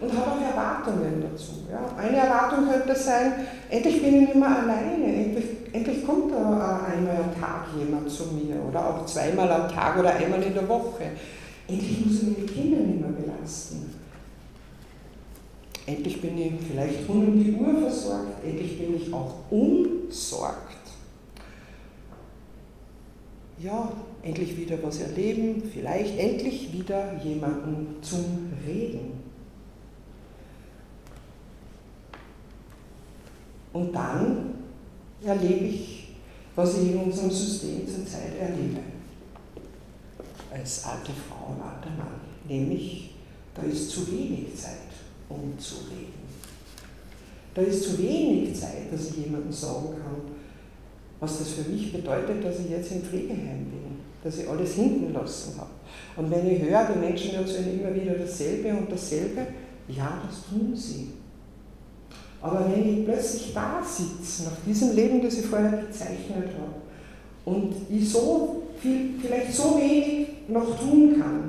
und 0.00 0.12
habe 0.12 0.32
auch 0.32 0.40
Erwartungen 0.40 1.22
dazu. 1.22 1.64
Ja. 1.70 1.94
Eine 1.96 2.16
Erwartung 2.16 2.68
könnte 2.68 2.94
sein, 2.94 3.32
endlich 3.70 4.02
bin 4.02 4.14
ich 4.14 4.20
nicht 4.20 4.34
mehr 4.34 4.62
alleine, 4.62 5.04
endlich, 5.04 5.44
endlich 5.72 6.04
kommt 6.04 6.32
da 6.32 6.86
einmal 6.92 7.16
am 7.16 7.40
Tag 7.40 7.66
jemand 7.78 8.10
zu 8.10 8.24
mir 8.24 8.56
oder 8.68 8.86
auch 8.86 9.06
zweimal 9.06 9.50
am 9.50 9.68
Tag 9.68 9.98
oder 9.98 10.14
einmal 10.14 10.42
in 10.42 10.54
der 10.54 10.68
Woche. 10.68 11.04
Endlich 11.68 12.06
muss 12.06 12.22
ich 12.22 12.22
meine 12.22 12.46
Kinder 12.46 12.78
nicht 12.78 13.00
mehr 13.00 13.10
belasten. 13.10 13.94
Endlich 15.86 16.20
bin 16.20 16.38
ich 16.38 16.52
vielleicht 16.68 17.08
rund 17.08 17.28
um 17.28 17.44
die 17.44 17.52
Uhr 17.52 17.80
versorgt, 17.80 18.44
endlich 18.44 18.78
bin 18.78 18.96
ich 18.96 19.12
auch 19.12 19.34
umsorgt. 19.50 20.65
Ja, 23.58 23.90
endlich 24.22 24.56
wieder 24.56 24.82
was 24.82 25.00
erleben, 25.00 25.62
vielleicht 25.72 26.18
endlich 26.18 26.72
wieder 26.72 27.20
jemanden 27.22 28.02
zum 28.02 28.52
Reden. 28.66 29.12
Und 33.72 33.94
dann 33.94 34.54
erlebe 35.22 35.64
ich, 35.66 36.08
was 36.54 36.78
ich 36.78 36.92
in 36.92 36.98
unserem 36.98 37.30
System 37.30 37.86
zurzeit 37.86 38.38
erlebe. 38.38 38.80
Als 40.50 40.84
alte 40.84 41.12
Frau 41.12 41.52
und 41.52 41.60
alter 41.60 41.90
Mann. 41.90 42.20
Nämlich, 42.48 43.14
da 43.54 43.62
ist 43.62 43.90
zu 43.90 44.10
wenig 44.10 44.54
Zeit, 44.54 44.88
um 45.28 45.58
zu 45.58 45.76
reden. 45.90 46.26
Da 47.54 47.62
ist 47.62 47.84
zu 47.84 47.98
wenig 47.98 48.58
Zeit, 48.58 48.92
dass 48.92 49.10
ich 49.10 49.16
jemandem 49.24 49.52
sagen 49.52 49.88
kann, 49.92 50.35
was 51.20 51.38
das 51.38 51.48
für 51.50 51.70
mich 51.70 51.92
bedeutet, 51.92 52.44
dass 52.44 52.60
ich 52.60 52.70
jetzt 52.70 52.92
im 52.92 53.02
Pflegeheim 53.02 53.66
bin, 53.70 53.96
dass 54.22 54.38
ich 54.38 54.48
alles 54.48 54.74
hinten 54.74 55.12
lassen 55.12 55.58
habe. 55.58 55.70
Und 56.16 56.30
wenn 56.30 56.46
ich 56.50 56.62
höre, 56.62 56.88
die 56.92 56.98
Menschen 56.98 57.34
erzählen 57.34 57.80
immer 57.80 57.94
wieder 57.94 58.14
dasselbe 58.14 58.70
und 58.70 58.90
dasselbe, 58.90 59.46
ja, 59.88 60.22
das 60.26 60.46
tun 60.48 60.74
sie. 60.74 61.12
Aber 62.42 62.70
wenn 62.70 63.00
ich 63.00 63.04
plötzlich 63.04 63.52
da 63.54 63.82
sitze, 63.82 64.44
nach 64.44 64.56
diesem 64.66 64.94
Leben, 64.94 65.22
das 65.22 65.38
ich 65.38 65.46
vorher 65.46 65.82
gezeichnet 65.82 66.48
habe, 66.58 66.86
und 67.44 67.74
ich 67.88 68.10
so 68.10 68.62
viel, 68.80 69.14
vielleicht 69.20 69.52
so 69.52 69.78
wenig 69.78 70.28
noch 70.48 70.78
tun 70.78 71.16
kann, 71.18 71.45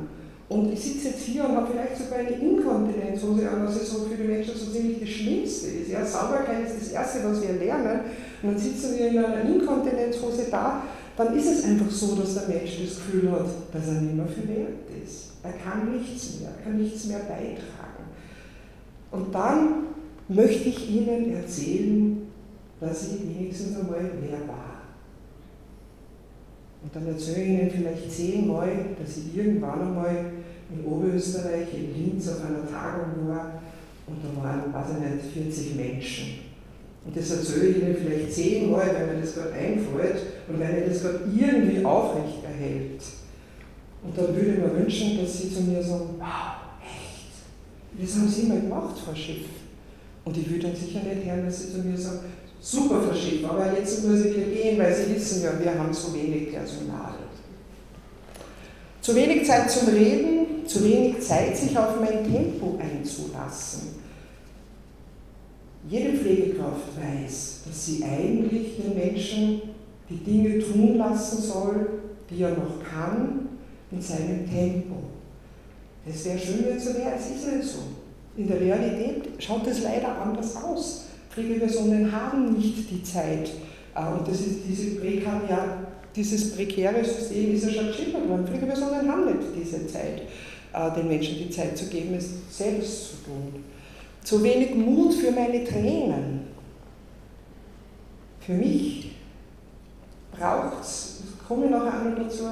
und 0.50 0.72
ich 0.72 0.80
sitze 0.80 1.10
jetzt 1.10 1.24
hier 1.24 1.44
und 1.44 1.58
habe 1.58 1.68
vielleicht 1.72 1.98
sogar 1.98 2.20
eine 2.20 2.30
Inkontinenzhose 2.30 3.50
an, 3.50 3.66
was 3.66 3.90
so 3.90 4.06
für 4.06 4.16
die 4.16 4.28
Menschen 4.28 4.56
so 4.56 4.72
ziemlich 4.72 5.00
das 5.02 5.10
Schlimmste 5.10 5.68
ist. 5.68 5.92
Ja, 5.92 6.06
Sauberkeit 6.06 6.66
ist 6.66 6.82
das 6.82 6.92
Erste, 6.92 7.20
was 7.26 7.42
wir 7.42 7.54
lernen. 7.54 8.00
Und 8.42 8.52
dann 8.52 8.58
sitzen 8.58 8.98
wir 8.98 9.10
in 9.10 9.18
einer 9.18 9.42
Inkontinenzhose 9.42 10.46
da, 10.50 10.84
dann 11.18 11.36
ist 11.36 11.48
es 11.48 11.66
einfach 11.66 11.90
so, 11.90 12.16
dass 12.16 12.36
der 12.36 12.48
Mensch 12.48 12.78
das 12.80 12.96
Gefühl 12.96 13.32
hat, 13.32 13.48
dass 13.74 13.88
er 13.88 14.02
nicht 14.02 14.16
mehr 14.16 14.28
viel 14.28 14.48
wert 14.48 15.04
ist. 15.04 15.32
Er 15.44 15.54
kann 15.54 15.92
nichts 15.92 16.40
mehr, 16.40 16.50
er 16.50 16.64
kann 16.64 16.80
nichts 16.80 17.06
mehr 17.06 17.20
beitragen. 17.20 18.06
Und 19.12 19.34
dann 19.34 19.88
möchte 20.30 20.70
ich 20.70 20.90
Ihnen 20.90 21.34
erzählen, 21.34 22.28
dass 22.80 23.08
ich 23.08 23.22
wenigstens 23.22 23.78
einmal 23.78 24.12
wer 24.22 24.48
war. 24.48 24.77
Und 26.88 26.96
dann 26.96 27.14
erzähle 27.14 27.44
ich 27.44 27.50
Ihnen 27.50 27.70
vielleicht 27.70 28.10
zehnmal, 28.10 28.70
dass 28.98 29.18
ich 29.18 29.36
irgendwann 29.36 29.82
einmal 29.82 30.32
in 30.72 30.86
Oberösterreich, 30.86 31.68
in 31.74 31.94
Linz, 31.94 32.30
auf 32.30 32.46
einer 32.46 32.66
Tagung 32.66 33.28
war 33.28 33.62
und 34.08 34.18
da 34.24 34.42
waren, 34.42 34.74
weiß 34.74 34.96
ich 34.96 35.34
nicht, 35.36 35.54
40 35.54 35.76
Menschen. 35.76 36.28
Und 37.06 37.18
das 37.18 37.30
erzähle 37.30 37.68
ich 37.68 37.78
Ihnen 37.82 37.96
vielleicht 37.96 38.32
zehnmal, 38.32 38.88
weil 38.88 39.16
mir 39.16 39.22
das 39.22 39.36
gerade 39.36 39.52
einfällt 39.52 40.22
und 40.48 40.60
weil 40.62 40.74
mir 40.74 40.88
das 40.88 41.02
gerade 41.02 41.20
irgendwie 41.36 41.84
aufrecht 41.84 42.46
erhält. 42.46 43.02
Und 44.02 44.18
dann 44.18 44.34
würde 44.34 44.52
ich 44.52 44.58
mir 44.58 44.74
wünschen, 44.74 45.18
dass 45.18 45.42
Sie 45.42 45.54
zu 45.54 45.64
mir 45.64 45.84
sagen, 45.84 46.12
wow, 46.18 46.80
echt, 46.82 48.02
das 48.02 48.16
haben 48.16 48.30
Sie 48.30 48.44
mal 48.44 48.62
gemacht, 48.62 48.96
Frau 48.98 49.14
Schiff. 49.14 49.46
Und 50.24 50.38
ich 50.38 50.50
würde 50.50 50.68
dann 50.68 50.76
sicher 50.76 51.02
nicht 51.04 51.26
hören, 51.26 51.44
dass 51.44 51.64
Sie 51.64 51.74
zu 51.74 51.80
mir 51.80 51.98
sagen, 51.98 52.20
super 52.60 53.02
verschickt, 53.02 53.46
aber 53.46 53.78
jetzt 53.78 54.04
ich 54.04 54.36
hier 54.36 54.46
gehen, 54.46 54.80
weil 54.80 54.94
Sie 54.94 55.16
wissen 55.16 55.44
ja, 55.44 55.52
wir 55.60 55.78
haben 55.78 55.94
zu 55.94 56.14
wenig 56.14 56.52
Personal. 56.52 57.14
Zu 59.02 59.16
wenig 59.16 59.46
Zeit 59.46 59.72
zum 59.72 59.88
Reden, 59.88 60.68
zu 60.68 60.84
wenig 60.84 61.22
Zeit, 61.22 61.56
sich 61.56 61.78
auf 61.78 62.00
mein 62.00 62.30
Tempo 62.30 62.78
einzulassen. 62.78 63.96
Jede 65.90 66.18
Pflegekraft 66.18 66.90
weiß, 66.98 67.62
dass 67.66 67.86
sie 67.86 68.04
eigentlich 68.04 68.76
den 68.76 68.94
Menschen 68.94 69.62
die 70.10 70.18
Dinge 70.18 70.60
tun 70.60 70.98
lassen 70.98 71.42
soll, 71.42 71.90
die 72.30 72.42
er 72.42 72.50
noch 72.50 72.84
kann, 72.84 73.48
in 73.92 74.02
seinem 74.02 74.50
Tempo. 74.50 74.96
Es 76.06 76.26
wäre 76.26 76.38
schön, 76.38 76.66
wenn 76.66 76.78
es 76.78 76.86
so 76.86 76.94
wäre, 76.94 77.14
es 77.16 77.30
ist 77.30 77.54
nicht 77.54 77.64
so. 77.64 77.80
In 78.36 78.48
der 78.48 78.60
Realität 78.60 79.42
schaut 79.42 79.66
es 79.68 79.84
leider 79.84 80.18
anders 80.22 80.56
aus. 80.58 81.06
Pflegepersonen 81.38 82.12
haben 82.12 82.58
nicht 82.58 82.90
die 82.90 83.04
Zeit. 83.04 83.52
Äh, 83.96 84.12
und 84.12 84.28
das 84.28 84.42
ist 84.42 84.62
diese 84.68 85.00
Prekariat, 85.00 85.86
dieses 86.16 86.56
prekäre 86.56 87.06
System 87.06 87.54
ist 87.54 87.66
ja 87.66 87.74
schon 87.74 87.88
geschildert 87.88 88.28
worden. 88.28 88.48
Pflegepersonen 88.48 89.12
haben 89.12 89.26
nicht 89.26 89.50
diese 89.56 89.86
Zeit, 89.86 90.24
äh, 90.74 90.92
den 90.96 91.08
Menschen 91.08 91.38
die 91.38 91.52
Zeit 91.52 91.78
zu 91.78 91.86
geben, 91.90 92.16
es 92.16 92.28
selbst 92.50 93.10
zu 93.10 93.16
tun. 93.26 93.64
Zu 94.24 94.42
wenig 94.42 94.74
Mut 94.74 95.14
für 95.14 95.32
meine 95.32 95.64
Tränen. 95.64 96.48
Für 98.40 98.54
mich 98.54 99.12
braucht 100.32 100.82
es, 100.82 101.22
komme 101.48 101.66
ich 101.66 101.72
noch 101.72 101.84
dazu, 102.18 102.46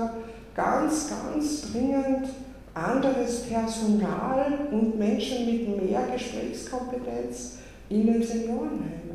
ganz, 0.54 1.10
ganz 1.10 1.72
dringend 1.72 2.28
anderes 2.76 3.44
Personal 3.44 4.68
und 4.72 5.00
Menschen 5.00 5.46
mit 5.46 5.84
mehr 5.84 6.08
Gesprächskompetenz, 6.14 7.60
in 7.90 8.06
den 8.08 8.24
Seniorenheimen. 8.24 9.06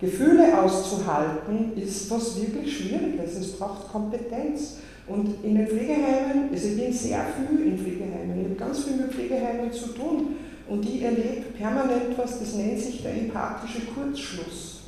Gefühle 0.00 0.62
auszuhalten 0.62 1.72
ist 1.76 2.10
was 2.10 2.40
wirklich 2.40 2.74
Schwieriges. 2.74 3.36
Es 3.36 3.52
braucht 3.52 3.92
Kompetenz. 3.92 4.78
Und 5.06 5.44
in 5.44 5.56
den 5.56 5.66
Pflegeheimen, 5.66 6.50
also 6.52 6.68
ich 6.68 6.76
bin 6.76 6.92
sehr 6.92 7.24
viel 7.34 7.66
in 7.66 7.76
Pflegeheimen, 7.76 8.38
ich 8.38 8.44
habe 8.44 8.54
ganz 8.54 8.84
viel 8.84 8.96
mit 8.96 9.12
Pflegeheimen 9.12 9.72
zu 9.72 9.88
tun 9.88 10.36
und 10.68 10.88
ich 10.88 11.02
erlebe 11.02 11.46
permanent 11.58 12.16
was, 12.16 12.38
das 12.38 12.54
nennt 12.54 12.78
sich 12.78 13.02
der 13.02 13.14
empathische 13.14 13.86
Kurzschluss. 13.86 14.82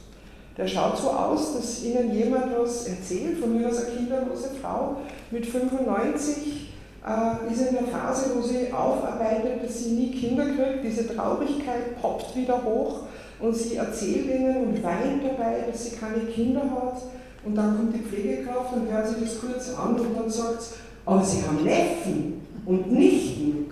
Der 0.57 0.69
schaut 0.69 0.99
so 0.99 1.11
aus, 1.11 1.55
dass 1.55 1.83
Ihnen 1.83 2.15
jemand 2.15 2.57
was 2.57 2.87
erzählt, 2.87 3.39
von 3.39 3.59
mir 3.59 3.69
aus 3.69 3.85
eine 3.85 3.97
kinderlose 3.97 4.51
Frau 4.61 4.99
mit 5.33 5.45
95 5.45 6.72
äh, 7.07 7.53
ist 7.53 7.69
in 7.69 7.75
der 7.75 7.87
Phase, 7.87 8.31
wo 8.35 8.43
sie 8.43 8.73
aufarbeitet, 8.73 9.65
dass 9.65 9.83
sie 9.83 9.91
nie 9.91 10.11
Kinder 10.13 10.45
kriegt. 10.45 10.85
Diese 10.85 11.15
Traurigkeit 11.15 12.01
poppt 12.01 12.37
wieder 12.37 12.63
hoch 12.65 13.01
und 13.41 13.55
sie 13.55 13.77
erzählt 13.77 14.27
ihnen 14.27 14.57
und 14.69 14.83
weint 14.83 15.25
dabei, 15.25 15.65
dass 15.71 15.85
sie 15.85 15.97
keine 15.97 16.25
Kinder 16.25 16.63
hat. 16.63 17.03
Und 17.45 17.57
dann 17.57 17.77
kommt 17.77 17.95
die 17.95 18.01
Pflegekraft 18.09 18.73
und 18.75 18.91
hört 18.91 19.09
sich 19.09 19.19
das 19.21 19.41
kurz 19.41 19.77
an 19.77 19.99
und 19.99 20.17
dann 20.17 20.31
sagt 20.31 20.63
sie, 20.63 20.75
aber 21.05 21.25
sie 21.25 21.43
haben 21.43 21.65
Neffen 21.65 22.41
und 22.65 22.93
Nichten. 22.93 23.67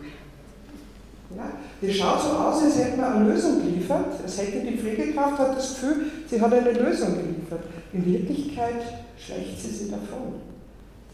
Ja, 1.36 1.52
das 1.80 1.96
schaut 1.96 2.20
so 2.20 2.30
aus, 2.30 2.64
als 2.64 2.78
hätte 2.78 3.00
man 3.00 3.12
eine 3.12 3.32
Lösung 3.32 3.62
geliefert. 3.62 4.06
Als 4.20 4.38
hätte 4.38 4.66
die 4.66 4.76
Pflegekraft 4.76 5.38
hat 5.38 5.56
das 5.56 5.74
Gefühl, 5.74 6.06
sie 6.28 6.40
hat 6.40 6.52
eine 6.52 6.72
Lösung 6.72 7.14
geliefert. 7.14 7.60
In 7.92 8.04
Wirklichkeit 8.04 8.82
schleicht 9.16 9.60
sie 9.60 9.70
sie 9.70 9.90
davon, 9.90 10.34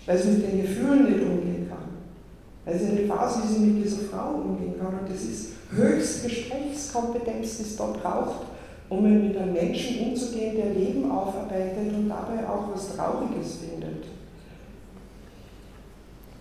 weil 0.06 0.16
sie 0.16 0.30
mit 0.30 0.50
den 0.50 0.62
Gefühlen 0.62 1.04
nicht 1.04 1.20
umgehen 1.20 1.68
kann. 1.68 1.96
Also 2.66 2.85
eine 2.87 3.06
Phase, 3.06 3.42
wie 3.44 3.54
sie 3.54 3.61
mit 3.61 3.85
dieser 3.85 4.08
Frau 4.11 4.40
umgehen 4.44 4.75
kann. 4.78 4.99
Und 4.99 5.08
das 5.08 5.23
ist 5.23 5.52
höchst 5.70 6.25
Gesprächskompetenz, 6.25 7.58
die 7.58 7.62
es 7.62 7.76
da 7.76 7.87
braucht, 7.87 8.46
um 8.88 9.02
mit 9.02 9.37
einem 9.37 9.52
Menschen 9.52 10.08
umzugehen, 10.08 10.56
der 10.56 10.75
Leben 10.75 11.11
aufarbeitet 11.11 11.94
und 11.96 12.08
dabei 12.08 12.46
auch 12.49 12.75
was 12.75 12.96
Trauriges 12.96 13.58
findet. 13.58 14.04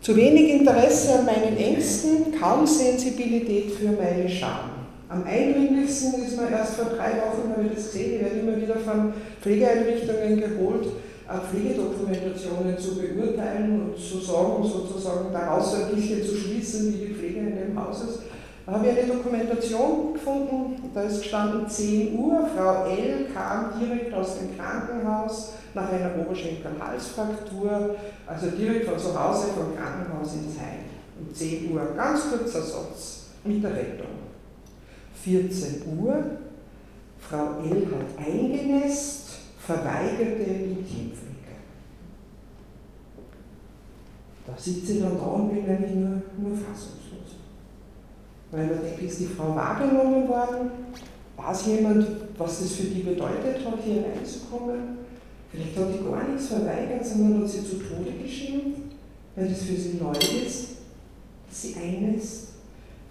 Zu 0.02 0.16
wenig 0.16 0.52
Interesse 0.52 1.20
an 1.20 1.26
meinen 1.26 1.58
Ängsten, 1.58 2.40
kaum 2.40 2.66
Sensibilität 2.66 3.72
für 3.72 3.92
meine 3.92 4.28
Scham. 4.30 4.72
Am 5.10 5.24
eindringlichsten 5.24 6.24
ist 6.24 6.38
mir 6.38 6.50
erst 6.50 6.76
vor 6.76 6.86
drei 6.96 7.12
Wochen, 7.22 7.52
habe 7.52 7.68
ich 7.68 7.76
das 7.76 7.92
gesehen, 7.92 8.16
ich 8.16 8.22
werde 8.22 8.40
immer 8.40 8.58
wieder 8.58 8.76
von 8.76 9.14
Pflegeeinrichtungen 9.42 10.40
geholt, 10.40 10.88
Pflegedokumentationen 11.28 12.78
zu 12.78 12.96
beurteilen 12.96 13.82
und 13.82 13.98
zu 13.98 14.20
sagen, 14.20 14.64
sozusagen 14.64 15.34
daraus 15.34 15.74
ein 15.76 15.96
bisschen 15.96 16.24
zu 16.24 16.36
schließen, 16.36 16.94
wie 16.94 17.08
die 17.08 17.14
Pflege 17.14 17.40
in 17.40 17.56
dem 17.56 17.84
Haus 17.84 18.04
ist. 18.04 18.20
Da 18.66 18.74
habe 18.74 18.88
ich 18.88 18.98
eine 18.98 19.14
Dokumentation 19.14 20.14
gefunden, 20.14 20.90
da 20.94 21.04
ist 21.04 21.22
gestanden 21.22 21.70
10 21.70 22.18
Uhr, 22.18 22.48
Frau 22.56 22.86
L. 22.86 23.28
kam 23.32 23.80
direkt 23.80 24.12
aus 24.14 24.40
dem 24.40 24.58
Krankenhaus 24.58 25.54
nach 25.76 25.92
einer 25.92 26.12
Oberschenkel-Halsfraktur, 26.20 27.96
also 28.26 28.48
direkt 28.48 28.88
von 28.88 28.98
zu 28.98 29.20
Hause 29.20 29.48
vom 29.56 29.76
Krankenhaus 29.76 30.34
ins 30.34 30.60
Heim. 30.60 30.86
Um 31.20 31.34
10 31.34 31.72
Uhr, 31.72 31.94
ganz 31.96 32.30
kurzer 32.30 32.62
Satz 32.62 33.26
mit 33.44 33.64
der 33.64 33.76
Rettung. 33.76 34.08
14 35.24 35.84
Uhr, 36.00 36.24
Frau 37.20 37.60
L. 37.64 37.88
hat 37.88 38.28
eingenässt, 38.28 39.30
verweigerte 39.60 40.44
Intimpflege. 40.44 41.15
Da 44.46 44.54
sitze 44.58 44.94
ich 44.94 45.02
dann 45.02 45.18
da 45.18 45.26
und 45.26 45.50
bin 45.50 45.68
eigentlich 45.68 45.96
nur, 45.96 46.22
nur 46.38 46.58
fassungslos. 46.58 47.40
weil 48.52 48.68
man 48.68 48.82
denkt, 48.82 49.02
ist 49.02 49.20
die 49.20 49.26
Frau 49.26 49.56
wahrgenommen 49.56 50.28
worden? 50.28 50.70
Weiß 51.36 51.66
jemand, 51.66 52.08
was 52.38 52.60
das 52.60 52.72
für 52.74 52.84
die 52.84 53.02
bedeutet 53.02 53.66
hat, 53.66 53.80
hier 53.84 54.04
hineinzukommen? 54.04 55.00
Vielleicht 55.52 55.78
hat 55.78 55.88
die 55.94 56.04
gar 56.04 56.28
nichts 56.28 56.48
verweigert, 56.48 57.06
sondern 57.06 57.42
hat 57.42 57.50
sie 57.50 57.64
zu 57.64 57.76
Tode 57.78 58.12
geschämt, 58.22 58.78
weil 59.36 59.48
das 59.48 59.64
für 59.64 59.76
sie 59.76 59.98
neu 60.02 60.12
ist, 60.12 60.76
dass 61.50 61.62
sie 61.62 61.76
einlässt. 61.76 62.50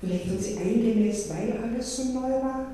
Vielleicht 0.01 0.31
hat 0.31 0.41
sie 0.41 0.59
eingenässt, 0.59 1.31
weil 1.31 1.55
alles 1.63 1.97
so 1.97 2.05
neu 2.13 2.31
war. 2.31 2.67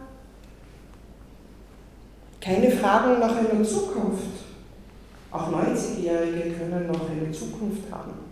Keine 2.41 2.71
Fragen 2.71 3.21
nach 3.21 3.37
einer 3.37 3.63
Zukunft. 3.63 4.45
Auch 5.31 5.53
90-Jährige 5.53 6.53
können 6.53 6.87
noch 6.87 7.09
eine 7.09 7.31
Zukunft 7.31 7.83
haben. 7.91 8.30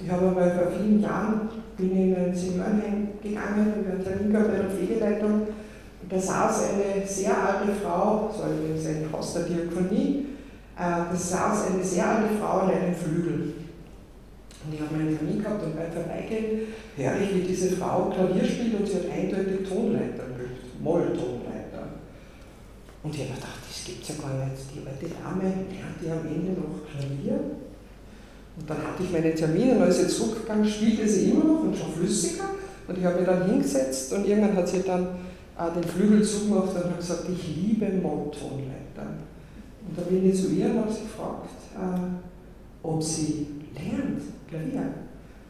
Ich 0.00 0.10
habe 0.10 0.28
einmal 0.28 0.50
vor 0.50 0.72
vielen 0.76 1.00
Jahren, 1.00 1.48
bin 1.76 1.90
in 1.90 2.16
ein 2.16 2.34
Seniorenheim 2.34 3.08
gegangen 3.22 3.84
wir 3.84 3.92
hatten 3.92 4.04
Termin 4.04 4.32
gehabt 4.32 4.50
bei 4.50 4.56
der 4.56 4.70
Pflegleitung 4.70 5.32
und 6.02 6.12
da 6.12 6.18
saß 6.18 6.64
eine 6.70 7.06
sehr 7.06 7.36
alte 7.36 7.72
Frau, 7.72 8.30
so 8.34 8.42
ein 8.42 9.12
Haus 9.12 9.34
der 9.34 9.44
Diakonie, 9.44 10.26
äh, 10.76 11.10
da 11.10 11.14
saß 11.14 11.70
eine 11.70 11.84
sehr 11.84 12.08
alte 12.08 12.34
Frau 12.40 12.60
an 12.60 12.70
einem 12.70 12.94
Flügel. 12.94 13.54
Und 14.64 14.74
ich 14.74 14.80
habe 14.80 14.96
meinen 14.96 15.16
Termin 15.16 15.42
gehabt 15.42 15.62
und 15.64 15.76
beim 15.76 15.90
Vorbeigehen 15.90 16.68
höre 16.96 17.20
ich, 17.20 17.34
wie 17.34 17.48
diese 17.48 17.76
Frau 17.76 18.10
Klavier 18.10 18.44
spielt 18.44 18.78
und 18.78 18.86
sie 18.86 18.94
hat 18.94 19.10
eindeutig 19.10 19.68
Tonleiter 19.68 20.24
geübt, 20.36 20.80
Molltonleiter. 20.80 21.98
Und 23.02 23.14
ich 23.14 23.22
habe 23.22 23.34
gedacht, 23.34 23.58
das 23.68 23.84
gibt 23.84 24.02
es 24.02 24.08
ja 24.08 24.14
gar 24.22 24.46
nicht. 24.46 24.62
Die 24.74 24.86
alte 24.86 25.06
Dame 25.10 25.42
lernt 25.42 25.98
ja 26.04 26.12
am 26.12 26.26
Ende 26.26 26.60
noch 26.60 26.86
Klavier. 26.86 27.40
Und 28.56 28.68
dann 28.68 28.78
hatte 28.78 29.02
ich 29.02 29.12
meine 29.12 29.34
Termine 29.34 29.76
und 29.76 29.82
als 29.82 30.02
ich 30.02 30.08
zurückgegangen 30.08 30.68
spielte 30.68 31.08
sie 31.08 31.30
immer 31.30 31.44
noch 31.44 31.62
und 31.62 31.76
schon 31.76 31.92
flüssiger. 31.92 32.44
Und 32.86 32.98
ich 32.98 33.04
habe 33.04 33.16
mich 33.16 33.26
dann 33.26 33.46
hingesetzt 33.46 34.12
und 34.12 34.26
irgendwann 34.26 34.56
hat 34.56 34.68
sie 34.68 34.82
dann 34.82 35.06
äh, 35.58 35.72
den 35.74 35.84
Flügel 35.84 36.22
zugemacht 36.22 36.74
und 36.74 36.84
hat 36.84 36.98
gesagt, 36.98 37.24
ich 37.28 37.56
liebe 37.56 37.86
Molltonleiter. 37.86 39.08
Und 39.88 39.96
da 39.96 40.02
bin 40.02 40.28
ich 40.28 40.40
zu 40.40 40.50
ihr 40.50 40.66
und 40.66 40.80
habe 40.80 40.92
sie 40.92 41.02
gefragt, 41.02 41.48
äh, 41.74 42.86
ob 42.86 43.02
sie 43.02 43.46
lernt 43.74 44.22
Klavier. 44.48 44.94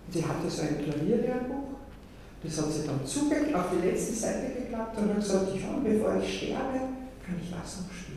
Und 0.06 0.12
sie 0.12 0.24
hatte 0.24 0.48
so 0.48 0.62
ein 0.62 0.78
Klavierlehrbuch, 0.78 1.72
das 2.44 2.58
hat 2.58 2.72
sie 2.72 2.86
dann 2.86 3.06
zugegeben, 3.06 3.54
auf 3.54 3.66
die 3.72 3.86
letzte 3.86 4.14
Seite 4.14 4.60
geklappt 4.60 4.98
und 4.98 5.10
hat 5.10 5.16
gesagt, 5.16 5.48
ja, 5.54 5.78
bevor 5.82 6.20
ich 6.20 6.38
sterbe, 6.38 6.78
kann 7.24 7.36
ich 7.40 7.50
das 7.50 7.80
noch 7.80 7.92
spielen. 7.92 8.11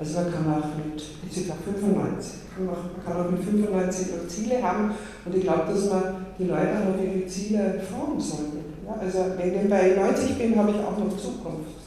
Also 0.00 0.14
man 0.20 0.32
kann 0.32 0.54
auch 0.54 0.64
mit, 0.78 1.02
ich 1.30 1.44
glaube 1.44 1.60
95, 1.62 2.32
kann 2.56 2.64
man, 2.64 2.74
kann 3.04 3.20
auch 3.20 3.30
mit 3.30 3.44
95 3.44 4.06
noch 4.16 4.28
Ziele 4.28 4.62
haben 4.62 4.92
und 5.26 5.36
ich 5.36 5.42
glaube, 5.42 5.70
dass 5.70 5.90
man 5.90 6.24
die 6.38 6.44
Leute 6.44 6.72
auch 6.72 6.94
auf 6.94 7.04
ihre 7.04 7.26
Ziele 7.26 7.82
formen 7.84 8.18
sollte. 8.18 8.64
Ja, 8.86 8.96
also 8.98 9.18
wenn 9.36 9.62
ich 9.62 9.68
bei 9.68 9.94
90 9.94 10.38
bin, 10.38 10.56
habe 10.56 10.70
ich 10.70 10.78
auch 10.78 10.96
noch 10.96 11.14
Zukunft. 11.18 11.84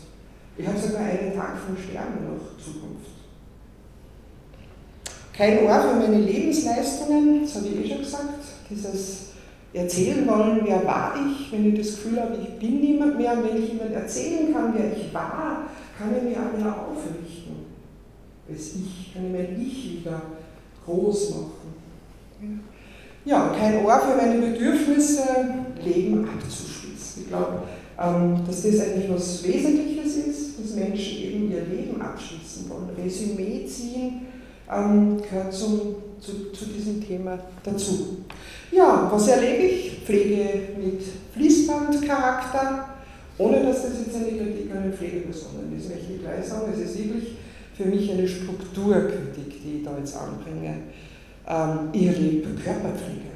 Ich 0.56 0.68
habe 0.68 0.78
sogar 0.78 1.02
einen 1.02 1.34
Tag 1.34 1.58
vom 1.58 1.76
Sterben 1.76 2.30
noch 2.30 2.64
Zukunft. 2.64 3.18
Kein 5.36 5.66
Ohr 5.66 5.82
für 5.82 5.96
meine 5.96 6.20
Lebensleistungen, 6.22 7.42
das 7.42 7.56
habe 7.56 7.66
ich 7.66 7.84
eh 7.84 7.90
schon 7.90 8.04
gesagt, 8.04 8.44
dieses 8.70 9.30
erzählen 9.74 10.28
wollen, 10.28 10.62
wer 10.64 10.86
war 10.86 11.16
ich, 11.16 11.52
wenn 11.52 11.74
ich 11.74 11.80
das 11.80 11.96
Gefühl 11.96 12.22
habe, 12.22 12.38
ich 12.40 12.60
bin 12.60 12.80
niemand 12.80 13.18
mehr, 13.18 13.34
und 13.34 13.50
wenn 13.50 13.58
ich 13.58 13.74
jemand 13.74 13.92
erzählen 13.92 14.54
kann, 14.54 14.72
wer 14.78 14.96
ich 14.96 15.12
war, 15.12 15.64
kann 15.98 16.16
ich 16.16 16.22
mich 16.22 16.38
auch 16.38 16.56
wieder 16.56 16.76
aufrichten. 16.78 17.63
Als 18.50 18.76
Ich 18.76 19.14
kann 19.14 19.26
ich 19.26 19.32
mein 19.32 19.62
Ich 19.62 20.00
wieder 20.00 20.22
groß 20.86 21.30
machen. 21.32 22.64
Ja, 23.26 23.56
kein 23.58 23.86
Ohr 23.86 24.00
für 24.02 24.18
meine 24.18 24.42
Bedürfnisse, 24.42 25.24
Leben 25.84 26.28
abzuschließen. 26.28 27.24
Ich 27.24 27.30
glaube, 27.30 27.64
ähm, 27.98 28.42
dass 28.46 28.64
das 28.64 28.82
eigentlich 28.82 29.10
was 29.10 29.44
Wesentliches 29.44 30.18
ist, 30.18 30.60
dass 30.60 30.76
Menschen 30.76 31.18
eben 31.20 31.52
ihr 31.52 31.62
Leben 31.62 32.02
abschließen 32.02 32.70
wollen, 32.70 32.90
Resümee 32.98 33.66
ziehen, 33.66 34.28
ähm, 34.70 35.22
gehört 35.22 35.54
zum, 35.54 35.96
zu, 36.20 36.52
zu 36.52 36.66
diesem 36.66 37.06
Thema 37.06 37.40
dazu. 37.64 38.18
Ja, 38.72 39.08
was 39.10 39.28
erlebe 39.28 39.64
ich? 39.64 40.02
Pflege 40.04 40.50
mit 40.78 41.02
Fließbandcharakter, 41.34 42.90
ohne 43.38 43.64
dass 43.64 43.84
das 43.84 43.94
jetzt 44.06 44.16
eine 44.16 44.38
Kritik 44.38 44.70
an 44.76 44.84
den 44.84 44.94
Pflegepersonen 44.94 45.78
ist, 45.78 45.90
möchte 45.90 46.14
ich 46.14 46.22
gleich 46.22 46.46
sagen. 46.46 46.74
Es 46.74 46.90
ist 46.90 46.98
wirklich 46.98 47.36
für 47.76 47.86
mich 47.86 48.12
eine 48.12 48.28
Strukturkritik, 48.28 49.64
die 49.64 49.78
ich 49.78 49.84
da 49.84 49.98
jetzt 49.98 50.16
anbringe. 50.16 50.76
Ähm, 51.48 51.90
ich 51.92 52.08
erlebe 52.08 52.50
Körperpflege, 52.50 53.34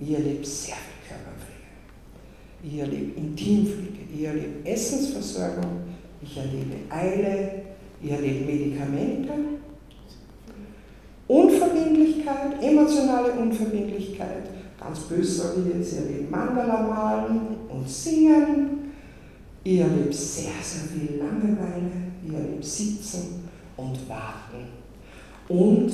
ich 0.00 0.12
erlebe 0.12 0.44
sehr 0.44 0.76
viel 0.76 1.08
Körperpflege, 1.08 1.66
ich 2.62 2.78
erlebe 2.78 3.20
Intimpflege, 3.20 3.98
ich 4.14 4.24
erlebe 4.24 4.64
Essensversorgung, 4.64 5.80
ich 6.22 6.36
erlebe 6.36 6.74
Eile, 6.88 7.62
ich 8.02 8.10
erlebe 8.10 8.46
Medikamente, 8.46 9.32
Unverbindlichkeit, 11.28 12.62
emotionale 12.62 13.32
Unverbindlichkeit, 13.32 14.48
ganz 14.80 15.00
böse 15.00 15.42
sage 15.42 15.60
ich 15.66 15.76
jetzt, 15.76 15.92
ihr 15.94 16.06
erlebt 16.06 16.30
Mandala 16.30 16.82
malen 16.82 17.40
und 17.68 17.88
singen, 17.88 18.92
ihr 19.64 19.82
erlebt 19.82 20.14
sehr, 20.14 20.52
sehr 20.62 20.88
viel 20.88 21.18
Langeweile, 21.18 21.90
ihr 22.26 22.38
erlebt 22.38 22.64
sitzen 22.64 23.45
und 23.76 24.08
warten. 24.08 24.68
Und 25.48 25.92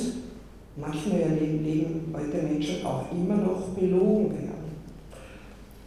manchmal 0.76 1.20
erleben 1.20 1.64
leben 1.64 2.14
heute 2.16 2.46
Menschen 2.46 2.84
auch 2.86 3.10
immer 3.12 3.36
noch 3.36 3.68
belogen 3.70 4.32
werden. 4.32 4.52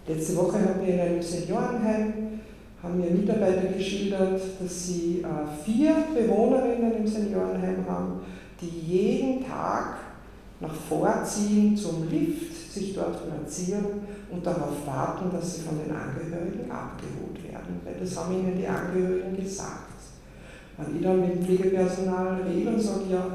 Letzte 0.07 0.35
Woche 0.35 0.59
haben 0.59 0.85
wir 0.85 0.93
in 0.93 0.99
einem 0.99 1.21
Seniorenheim 1.21 2.25
haben 2.85 2.99
mir 2.99 3.09
Mitarbeiter 3.09 3.73
geschildert, 3.75 4.39
dass 4.59 4.87
sie 4.87 5.23
äh, 5.23 5.63
vier 5.63 5.95
Bewohnerinnen 6.13 6.97
im 6.97 7.07
Seniorenheim 7.07 7.83
haben, 7.89 8.21
die 8.61 8.67
jeden 8.67 9.45
Tag 9.45 9.97
nach 10.59 10.73
Vorziehen 10.73 11.75
zum 11.75 12.07
Lift 12.09 12.71
sich 12.71 12.93
dort 12.93 13.27
platzieren 13.27 13.85
und 14.29 14.45
darauf 14.45 14.85
warten, 14.85 15.31
dass 15.31 15.55
sie 15.55 15.61
von 15.63 15.79
den 15.79 15.95
Angehörigen 15.95 16.69
abgeholt 16.69 17.43
werden. 17.51 17.81
Weil 17.83 17.95
das 17.99 18.15
haben 18.17 18.33
ihnen 18.33 18.57
die 18.57 18.67
Angehörigen 18.67 19.35
gesagt. 19.35 19.94
Wenn 20.77 20.95
ich 20.95 21.03
dann 21.03 21.21
mit 21.21 21.35
dem 21.35 21.43
Pflegepersonal 21.43 22.41
rede 22.41 22.69
und 22.69 22.81
sage, 22.81 23.01
ja, 23.09 23.25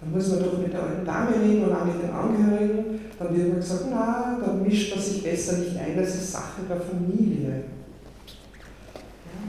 dann 0.00 0.12
muss 0.12 0.28
man 0.28 0.38
doch 0.40 0.58
mit 0.58 0.72
der 0.72 0.82
alten 0.82 1.04
Dame 1.04 1.30
reden 1.40 1.64
und 1.64 1.74
auch 1.74 1.84
mit 1.84 2.02
den 2.02 2.10
Angehörigen, 2.10 3.00
dann 3.18 3.36
wird 3.36 3.48
mir 3.48 3.54
gesagt, 3.56 3.84
na, 3.90 4.38
dann 4.44 4.62
mischt 4.62 4.94
man 4.94 5.04
sich 5.04 5.22
besser 5.22 5.58
nicht 5.58 5.76
ein, 5.78 5.96
das 5.96 6.14
ist 6.14 6.32
Sache 6.32 6.62
der 6.68 6.80
Familie. 6.80 7.64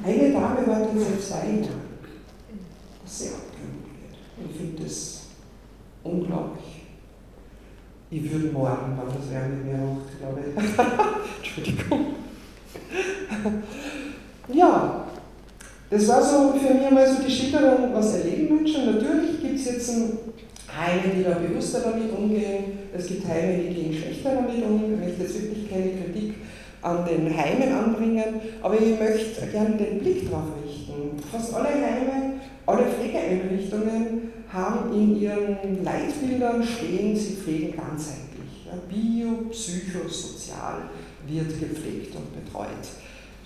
Eine 0.03 0.31
Dame 0.31 0.67
war 0.67 0.79
jetzt 0.81 1.09
seit 1.09 1.21
zwei 1.21 1.47
Jahren. 1.47 1.85
Das 3.03 3.11
ist 3.11 3.19
sehr 3.19 3.31
ich 4.37 4.57
finde 4.57 4.83
das 4.83 5.21
unglaublich. 6.03 6.83
Ich 8.11 8.31
würde 8.31 8.51
morgen, 8.51 8.97
weil 8.97 9.07
das 9.07 9.31
wäre 9.31 9.47
mit 9.47 9.65
mir 9.65 9.77
macht, 9.77 10.19
glaube 10.19 10.41
ich. 10.41 10.55
Entschuldigung. 11.37 12.15
ja, 14.53 15.04
das 15.95 16.07
war 16.07 16.21
so 16.21 16.53
für 16.59 16.73
mich 16.73 16.91
mal 16.91 17.07
so 17.07 17.23
die 17.23 17.31
Schilderung, 17.31 17.93
was 17.93 18.15
erleben 18.15 18.55
Menschen. 18.55 18.85
Natürlich 18.85 19.41
gibt 19.41 19.59
es 19.59 19.65
jetzt 19.65 19.89
Heime, 19.89 21.13
die 21.15 21.23
da 21.23 21.35
bewusster 21.35 21.79
damit 21.79 22.11
umgehen. 22.11 22.79
Es 22.93 23.07
gibt 23.07 23.27
Heime, 23.27 23.63
die 23.63 23.73
gehen 23.73 23.93
schlechter 23.93 24.35
damit 24.35 24.63
um. 24.65 24.93
Ich 24.93 24.99
möchte 24.99 25.23
jetzt 25.23 25.41
wirklich 25.41 25.69
keine 25.69 25.91
Kritik 25.91 26.35
an 26.81 27.05
den 27.05 27.35
Heimen 27.35 27.73
anbringen, 27.73 28.41
aber 28.61 28.75
ich 28.75 28.99
möchte 28.99 29.47
gerne 29.47 29.75
den 29.77 29.99
Blick 29.99 30.29
darauf 30.29 30.49
richten. 30.63 31.17
Fast 31.31 31.53
alle 31.53 31.69
Heime 31.69 32.35
alle 32.65 32.85
Pflegeeinrichtungen 32.85 34.33
haben 34.51 34.93
in 34.93 35.21
ihren 35.21 35.83
Leitbildern 35.83 36.63
stehen, 36.63 37.15
sie 37.15 37.35
pflegen 37.35 37.75
ganzheitlich. 37.75 38.25
Bio, 38.89 39.49
psychosozial 39.51 40.89
wird 41.27 41.59
gepflegt 41.59 42.15
und 42.15 42.45
betreut. 42.45 42.67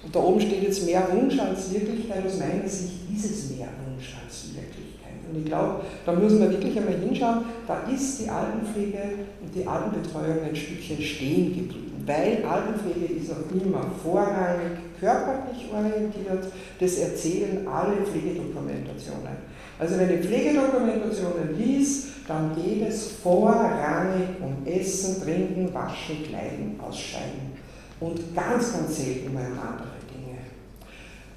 Und 0.04 0.16
da 0.16 0.20
oben 0.20 0.40
steht 0.40 0.64
jetzt 0.64 0.86
mehr 0.86 1.08
Wunsch 1.12 1.38
als 1.40 1.74
Wirklichkeit. 1.74 2.26
Aus 2.26 2.40
meiner 2.40 2.68
Sicht 2.68 2.94
ist 3.14 3.26
es 3.26 3.58
mehr 3.58 3.68
Wunsch 3.86 4.16
als 4.24 4.46
Wirklichkeit. 4.56 5.20
Und 5.30 5.40
ich 5.40 5.46
glaube, 5.46 5.82
da 6.06 6.14
müssen 6.14 6.40
wir 6.40 6.50
wirklich 6.50 6.78
einmal 6.78 6.96
hinschauen, 6.96 7.46
da 7.68 7.82
ist 7.94 8.22
die 8.22 8.30
Altenpflege 8.30 9.02
und 9.42 9.54
die 9.54 9.68
Altenbetreuung 9.68 10.44
ein 10.48 10.56
Stückchen 10.56 11.02
stehen 11.02 11.56
geblieben 11.56 11.90
weil 12.10 12.44
Altenpflege 12.44 13.14
ist 13.14 13.32
auch 13.32 13.52
immer 13.54 13.86
vorrangig 14.02 14.80
körperlich 15.00 15.70
orientiert, 15.72 16.52
das 16.80 16.98
erzählen 16.98 17.68
alle 17.68 17.98
Pflegedokumentationen. 18.04 19.38
Also 19.78 19.98
wenn 20.00 20.20
ich 20.20 20.26
Pflegedokumentationen 20.26 21.56
liest, 21.56 22.08
dann 22.28 22.56
geht 22.56 22.88
es 22.88 23.12
vorrangig 23.24 24.28
um 24.42 24.66
Essen, 24.66 25.22
Trinken, 25.22 25.72
Waschen, 25.72 26.24
Kleiden, 26.24 26.80
Ausscheiden 26.80 27.59
und 28.00 28.36
ganz, 28.36 28.74
ganz 28.74 28.98
selten 28.98 29.34
mal 29.34 29.46
um 29.46 29.60
andere 29.60 30.00
Dinge. 30.10 30.40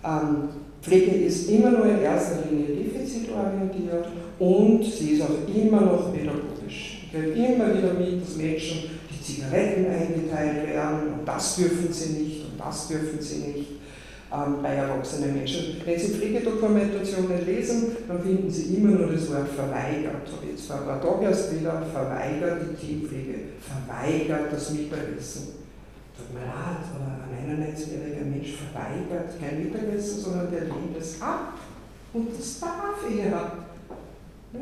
Ähm, 0.04 0.48
Pflege 0.82 1.26
ist 1.26 1.48
immer 1.48 1.70
nur 1.70 1.86
in 1.86 2.02
erster 2.02 2.38
Linie 2.50 2.84
defizitorientiert 2.84 4.06
und 4.38 4.84
sie 4.84 5.10
ist 5.10 5.22
auch 5.22 5.54
immer 5.54 5.80
noch 5.80 6.12
pädagogisch. 6.12 7.04
Ich 7.04 7.12
kriege 7.12 7.52
immer 7.54 7.76
wieder 7.76 7.94
mit, 7.94 8.22
dass 8.22 8.36
Menschen 8.36 8.90
die 9.10 9.22
Zigaretten 9.22 9.86
eingeteilt 9.86 10.66
werden 10.66 11.14
und 11.14 11.26
das 11.26 11.56
dürfen 11.56 11.92
sie 11.92 12.12
nicht 12.14 12.44
und 12.44 12.58
das 12.58 12.88
dürfen 12.88 13.20
sie 13.20 13.38
nicht 13.38 13.68
ähm, 14.32 14.62
bei 14.62 14.74
erwachsenen 14.74 15.34
Menschen. 15.34 15.76
Wenn 15.84 15.98
Sie 15.98 16.14
Pflegedokumentationen 16.14 17.44
lesen, 17.44 17.96
dann 18.08 18.22
finden 18.22 18.50
Sie 18.50 18.74
immer 18.76 18.96
nur 18.98 19.12
das 19.12 19.30
Wort 19.30 19.48
verweigert. 19.48 20.26
So 20.26 20.46
jetzt 20.48 20.66
vor 20.66 20.80
ein 20.80 20.86
paar 20.86 21.00
Tagen 21.00 21.60
wieder 21.60 21.82
verweigert 21.92 22.62
die 22.62 22.86
Teampflege, 22.86 23.38
verweigert 23.60 24.52
das 24.52 24.70
Mittagessen. 24.70 25.61
Tut 26.16 26.34
mir 26.34 26.40
leid, 26.40 26.84
aber 26.94 27.24
ein 27.32 27.74
91-jähriger 27.74 28.24
Mensch 28.24 28.54
verweigert 28.54 29.40
kein 29.40 29.64
Mittagessen, 29.64 30.20
sondern 30.20 30.50
der 30.50 30.62
lehnt 30.62 30.96
es 30.98 31.20
ab. 31.20 31.54
Und 32.12 32.28
das 32.38 32.60
darf 32.60 33.02
er. 33.10 33.30
Ja? 34.52 34.60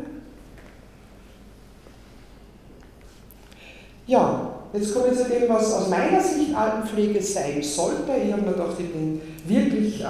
Ja, 4.07 4.55
jetzt 4.73 4.93
kommen 4.93 5.07
wir 5.07 5.17
zu 5.17 5.31
dem, 5.31 5.49
was 5.49 5.73
aus 5.73 5.89
meiner 5.89 6.21
Sicht 6.21 6.55
Altenpflege 6.55 7.23
sein 7.23 7.63
sollte. 7.63 8.13
Ich 8.25 8.33
habe 8.33 8.43
mir 8.43 8.53
gedacht, 8.53 8.77
ich 8.79 8.93
bin 8.93 9.21
wirklich, 9.47 10.03
äh, 10.03 10.07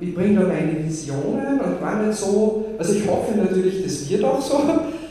ich 0.00 0.14
bringe 0.14 0.40
da 0.40 0.46
meine 0.46 0.84
Visionen 0.84 1.60
und 1.60 1.80
war 1.80 2.02
nicht 2.02 2.18
so, 2.18 2.66
also 2.78 2.92
ich 2.92 3.04
hoffe 3.08 3.36
natürlich, 3.36 3.82
das 3.82 4.08
wird 4.08 4.24
auch 4.24 4.40
so. 4.40 4.62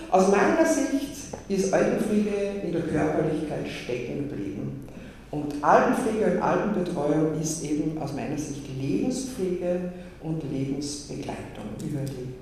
Aus 0.09 0.27
meiner 0.29 0.65
Sicht 0.65 1.11
ist 1.49 1.73
Altenpflege 1.73 2.61
in 2.63 2.71
der 2.71 2.81
Körperlichkeit 2.81 3.67
stecken 3.67 4.29
geblieben. 4.29 4.87
Und 5.31 5.63
Altenpflege 5.63 6.33
und 6.33 6.41
Altenbetreuung 6.41 7.41
ist 7.41 7.63
eben 7.63 7.97
aus 8.01 8.13
meiner 8.13 8.37
Sicht 8.37 8.63
Lebenspflege 8.77 9.91
und 10.21 10.43
Lebensbegleitung 10.51 11.63
über 11.81 12.01
die 12.01 12.33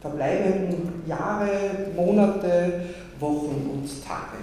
verbleibenden 0.00 1.02
Jahre, 1.06 1.48
Monate, 1.96 2.80
Wochen 3.18 3.70
und 3.72 3.88
Tage. 4.06 4.36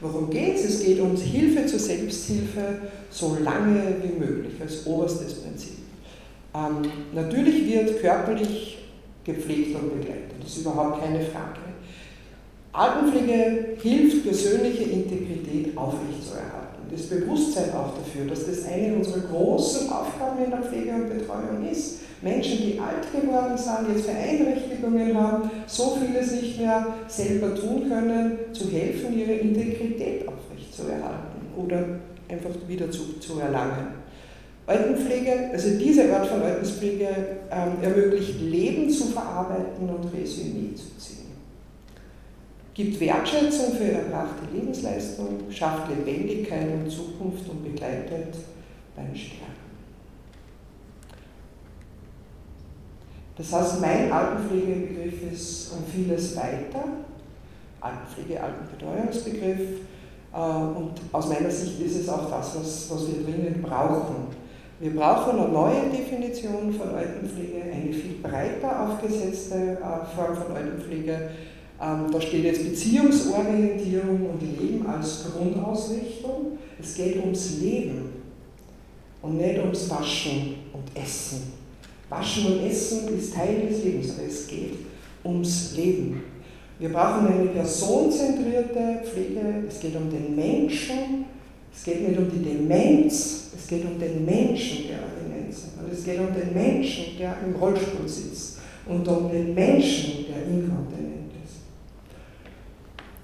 Worum 0.00 0.30
geht 0.30 0.54
es? 0.54 0.64
Es 0.64 0.84
geht 0.84 1.00
um 1.00 1.16
Hilfe 1.16 1.66
zur 1.66 1.80
Selbsthilfe 1.80 2.80
so 3.10 3.36
lange 3.42 3.96
wie 4.02 4.18
möglich 4.18 4.54
als 4.60 4.86
oberstes 4.86 5.42
Prinzip. 5.42 5.78
Ähm, 6.54 6.90
natürlich 7.12 7.66
wird 7.66 8.00
körperlich 8.00 8.78
gepflegt 9.24 9.74
und 9.74 10.00
begleitet, 10.00 10.32
das 10.40 10.56
ist 10.56 10.62
überhaupt 10.62 11.02
keine 11.02 11.20
Frage. 11.20 11.58
Altenpflege 12.72 13.76
hilft, 13.82 14.24
persönliche 14.24 14.84
Integrität 14.84 15.76
aufrechtzuerhalten. 15.76 16.69
Das 16.90 17.02
Bewusstsein 17.06 17.70
auch 17.72 17.94
dafür, 17.96 18.26
dass 18.28 18.46
das 18.46 18.66
eine 18.66 18.96
unserer 18.96 19.20
großen 19.20 19.88
Aufgaben 19.90 20.44
in 20.44 20.50
der 20.50 20.62
Pflege 20.62 20.92
und 20.92 21.08
Betreuung 21.08 21.68
ist. 21.70 22.00
Menschen, 22.22 22.58
die 22.58 22.78
alt 22.78 23.10
geworden 23.12 23.56
sind, 23.56 23.94
jetzt 23.94 24.06
Beeinträchtigungen 24.06 25.16
haben, 25.16 25.50
so 25.66 25.96
vieles 25.96 26.32
nicht 26.32 26.58
mehr 26.58 26.86
selber 27.08 27.54
tun 27.54 27.88
können, 27.88 28.38
zu 28.52 28.70
helfen, 28.70 29.18
ihre 29.18 29.32
Integrität 29.32 30.26
aufrechtzuerhalten 30.28 31.40
oder 31.56 31.78
einfach 32.28 32.50
wieder 32.68 32.90
zu, 32.90 33.18
zu 33.20 33.38
erlangen. 33.38 34.00
Altenpflege, 34.66 35.50
also 35.52 35.78
diese 35.78 36.14
Art 36.14 36.26
von 36.26 36.42
Altenpflege 36.42 37.08
ähm, 37.50 37.82
ermöglicht 37.82 38.40
Leben 38.40 38.88
zu 38.90 39.06
verarbeiten 39.06 39.88
und 39.88 40.12
Resümee 40.14 40.74
zu 40.74 40.96
ziehen. 40.98 41.19
Gibt 42.72 43.00
Wertschätzung 43.00 43.74
für 43.74 43.92
erbrachte 43.92 44.44
Lebensleistung, 44.52 45.50
schafft 45.50 45.88
Lebendigkeit 45.88 46.68
und 46.72 46.90
Zukunft 46.90 47.48
und 47.48 47.64
begleitet 47.64 48.34
beim 48.94 49.14
Sterben. 49.14 49.60
Das 53.36 53.52
heißt, 53.52 53.80
mein 53.80 54.12
Altenpflegebegriff 54.12 55.32
ist 55.32 55.72
um 55.72 55.84
vieles 55.84 56.36
weiter. 56.36 56.84
Altenpflege, 57.80 58.40
Altenbetreuungsbegriff. 58.40 59.60
Äh, 60.32 60.36
und 60.36 60.92
aus 61.10 61.28
meiner 61.28 61.50
Sicht 61.50 61.80
ist 61.80 62.00
es 62.00 62.08
auch 62.08 62.30
das, 62.30 62.56
was, 62.56 62.90
was 62.90 63.08
wir 63.08 63.24
dringend 63.24 63.62
brauchen. 63.62 64.28
Wir 64.78 64.94
brauchen 64.94 65.38
eine 65.38 65.48
neue 65.48 65.90
Definition 65.90 66.72
von 66.72 66.94
Altenpflege, 66.94 67.62
eine 67.62 67.92
viel 67.92 68.16
breiter 68.22 68.88
aufgesetzte 68.88 69.78
äh, 69.78 70.16
Form 70.16 70.36
von 70.36 70.56
Altenpflege. 70.56 71.30
Ähm, 71.82 72.10
da 72.12 72.20
steht 72.20 72.44
jetzt 72.44 72.62
Beziehungsorientierung 72.62 74.30
und 74.30 74.42
Leben 74.42 74.86
als 74.86 75.24
Grundausrichtung. 75.24 76.58
Es 76.78 76.94
geht 76.94 77.16
ums 77.16 77.58
Leben 77.60 78.10
und 79.22 79.38
nicht 79.38 79.58
ums 79.58 79.88
Waschen 79.88 80.56
und 80.72 81.02
Essen. 81.02 81.52
Waschen 82.10 82.46
und 82.46 82.66
Essen 82.66 83.16
ist 83.16 83.34
Teil 83.34 83.68
des 83.68 83.84
Lebens, 83.84 84.10
aber 84.18 84.26
es 84.26 84.46
geht 84.46 84.74
ums 85.24 85.74
Leben. 85.76 86.22
Wir 86.78 86.90
brauchen 86.90 87.28
eine 87.28 87.46
personenzentrierte 87.46 89.02
Pflege, 89.04 89.64
es 89.68 89.80
geht 89.80 89.96
um 89.96 90.10
den 90.10 90.34
Menschen, 90.34 91.26
es 91.74 91.84
geht 91.84 92.08
nicht 92.08 92.18
um 92.18 92.30
die 92.30 92.42
Demenz, 92.42 93.50
es 93.56 93.68
geht 93.68 93.84
um 93.84 93.98
den 93.98 94.24
Menschen, 94.24 94.88
der 94.88 94.98
Demenz 95.22 95.64
hat. 95.64 95.84
Und 95.84 95.92
es 95.92 96.04
geht 96.04 96.18
um 96.18 96.34
den 96.34 96.52
Menschen, 96.52 97.04
der 97.18 97.36
im 97.46 97.54
Rollstuhl 97.56 98.08
sitzt 98.08 98.58
und 98.86 99.06
um 99.06 99.30
den 99.30 99.54
Menschen, 99.54 100.26
der 100.26 100.46
inkontinent. 100.46 101.19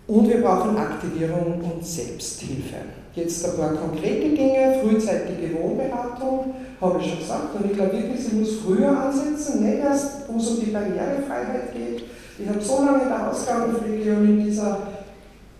Und 0.08 0.28
wir 0.28 0.40
brauchen 0.40 0.76
Aktivierung 0.76 1.60
und 1.62 1.84
Selbsthilfe. 1.84 2.76
Jetzt 3.14 3.44
ein 3.44 3.56
paar 3.56 3.74
konkrete 3.74 4.28
Dinge, 4.28 4.78
frühzeitige 4.82 5.58
Wohnberatung, 5.58 6.54
habe 6.80 7.00
ich 7.00 7.10
schon 7.10 7.18
gesagt. 7.18 7.54
Und 7.58 7.70
ich 7.70 7.76
glaube 7.76 7.92
wirklich, 7.92 8.20
sie 8.20 8.36
muss 8.36 8.56
früher 8.64 8.88
ansetzen, 8.88 9.64
nicht 9.64 9.78
erst, 9.78 10.28
wo 10.28 10.38
es 10.38 10.48
um 10.50 10.60
die 10.60 10.70
Barrierefreiheit 10.70 11.72
geht. 11.72 12.04
Ich 12.38 12.48
habe 12.48 12.60
so 12.60 12.84
lange 12.84 13.02
in 13.02 13.08
der 13.08 13.30
Ausgabenpflege 13.30 14.16
und 14.16 14.24
in 14.26 14.44
dieser 14.44 14.78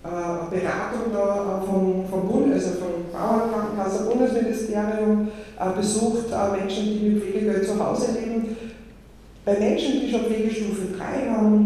äh, 0.04 0.54
Beratung 0.54 1.12
da 1.12 1.62
äh, 1.62 1.66
vom, 1.66 2.04
vom 2.08 2.28
Bund, 2.28 2.52
also 2.52 2.68
vom 2.72 3.10
Bauernkrankenhaus, 3.12 4.06
Bundesministerium 4.06 5.28
äh, 5.58 5.76
besucht, 5.76 6.26
äh, 6.30 6.60
Menschen, 6.60 6.84
die 6.84 7.08
mit 7.08 7.22
Pflegegeld 7.24 7.66
zu 7.66 7.84
Hause 7.84 8.12
leben. 8.12 8.56
Bei 9.44 9.58
Menschen, 9.58 10.00
die 10.00 10.10
schon 10.10 10.26
Pflegestufe 10.26 10.88
3 10.96 11.30
haben, 11.30 11.65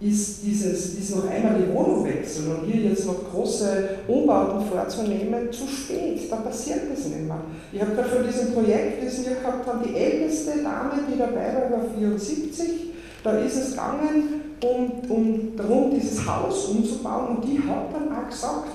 ist, 0.00 0.44
dieses, 0.44 0.94
ist 0.94 1.16
noch 1.16 1.28
einmal 1.28 1.54
die 1.58 1.72
Wohnung 1.72 2.04
wechseln 2.04 2.54
und 2.54 2.70
hier 2.70 2.90
jetzt 2.90 3.06
noch 3.06 3.30
große 3.30 3.88
Umbauten 4.06 4.66
vorzunehmen, 4.68 5.50
zu 5.50 5.66
spät. 5.66 6.30
Da 6.30 6.36
passiert 6.36 6.82
das 6.92 7.06
nicht 7.06 7.26
mehr. 7.26 7.40
Ich 7.72 7.80
habe 7.80 7.92
gerade 7.92 8.08
von 8.08 8.26
diesem 8.26 8.52
Projekt, 8.52 9.06
das 9.06 9.24
wir 9.24 9.36
gehabt 9.36 9.66
haben, 9.66 9.82
die 9.88 9.96
älteste 9.96 10.62
Dame, 10.62 11.00
die 11.10 11.18
dabei 11.18 11.54
war, 11.54 11.78
war 11.78 11.84
74. 11.98 12.68
Da 13.24 13.38
ist 13.38 13.56
es 13.56 13.70
gegangen, 13.70 14.42
um, 14.62 15.10
um 15.10 15.56
darum, 15.56 15.90
dieses 15.90 16.26
Haus 16.26 16.66
umzubauen 16.66 17.36
und 17.36 17.44
die 17.44 17.58
hat 17.58 17.92
dann 17.92 18.14
auch 18.14 18.28
gesagt, 18.28 18.68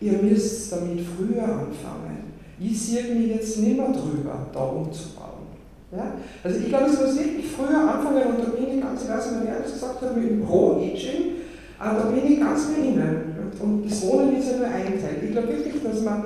ihr 0.00 0.14
müsst 0.14 0.72
damit 0.72 1.00
früher 1.16 1.44
anfangen. 1.44 2.32
Ich 2.58 2.80
sehe 2.80 3.14
mich 3.14 3.28
jetzt 3.28 3.58
nicht 3.58 3.76
mehr 3.76 3.88
drüber, 3.88 4.46
da 4.52 4.60
umzubauen. 4.60 5.31
Ja? 5.92 6.14
Also 6.42 6.58
ich 6.58 6.68
glaube, 6.68 6.86
es 6.86 7.00
muss 7.00 7.18
wirklich 7.18 7.46
früher 7.52 7.78
anfangen 7.78 8.22
und 8.34 8.40
da 8.40 8.50
bin 8.50 8.78
ich 8.78 8.82
ganz, 8.82 9.02
ich 9.02 9.08
weiß 9.08 9.32
nicht, 9.32 9.42
wer 9.44 9.60
das 9.60 9.72
gesagt 9.72 10.00
hat, 10.00 10.16
mit 10.16 10.30
dem 10.30 10.44
Pro-Aging, 10.44 11.36
da 11.78 11.92
bin 11.92 12.32
ich 12.32 12.40
ganz 12.40 12.66
bei 12.66 12.82
Ihnen. 12.82 13.32
Und 13.60 13.88
das 13.88 14.06
Wohnen 14.06 14.36
ist 14.36 14.50
ja 14.50 14.56
nur 14.56 14.66
ein 14.66 15.00
Teil. 15.00 15.22
Ich 15.22 15.32
glaube 15.32 15.48
wirklich, 15.48 15.74
dass 15.82 16.00
man 16.02 16.24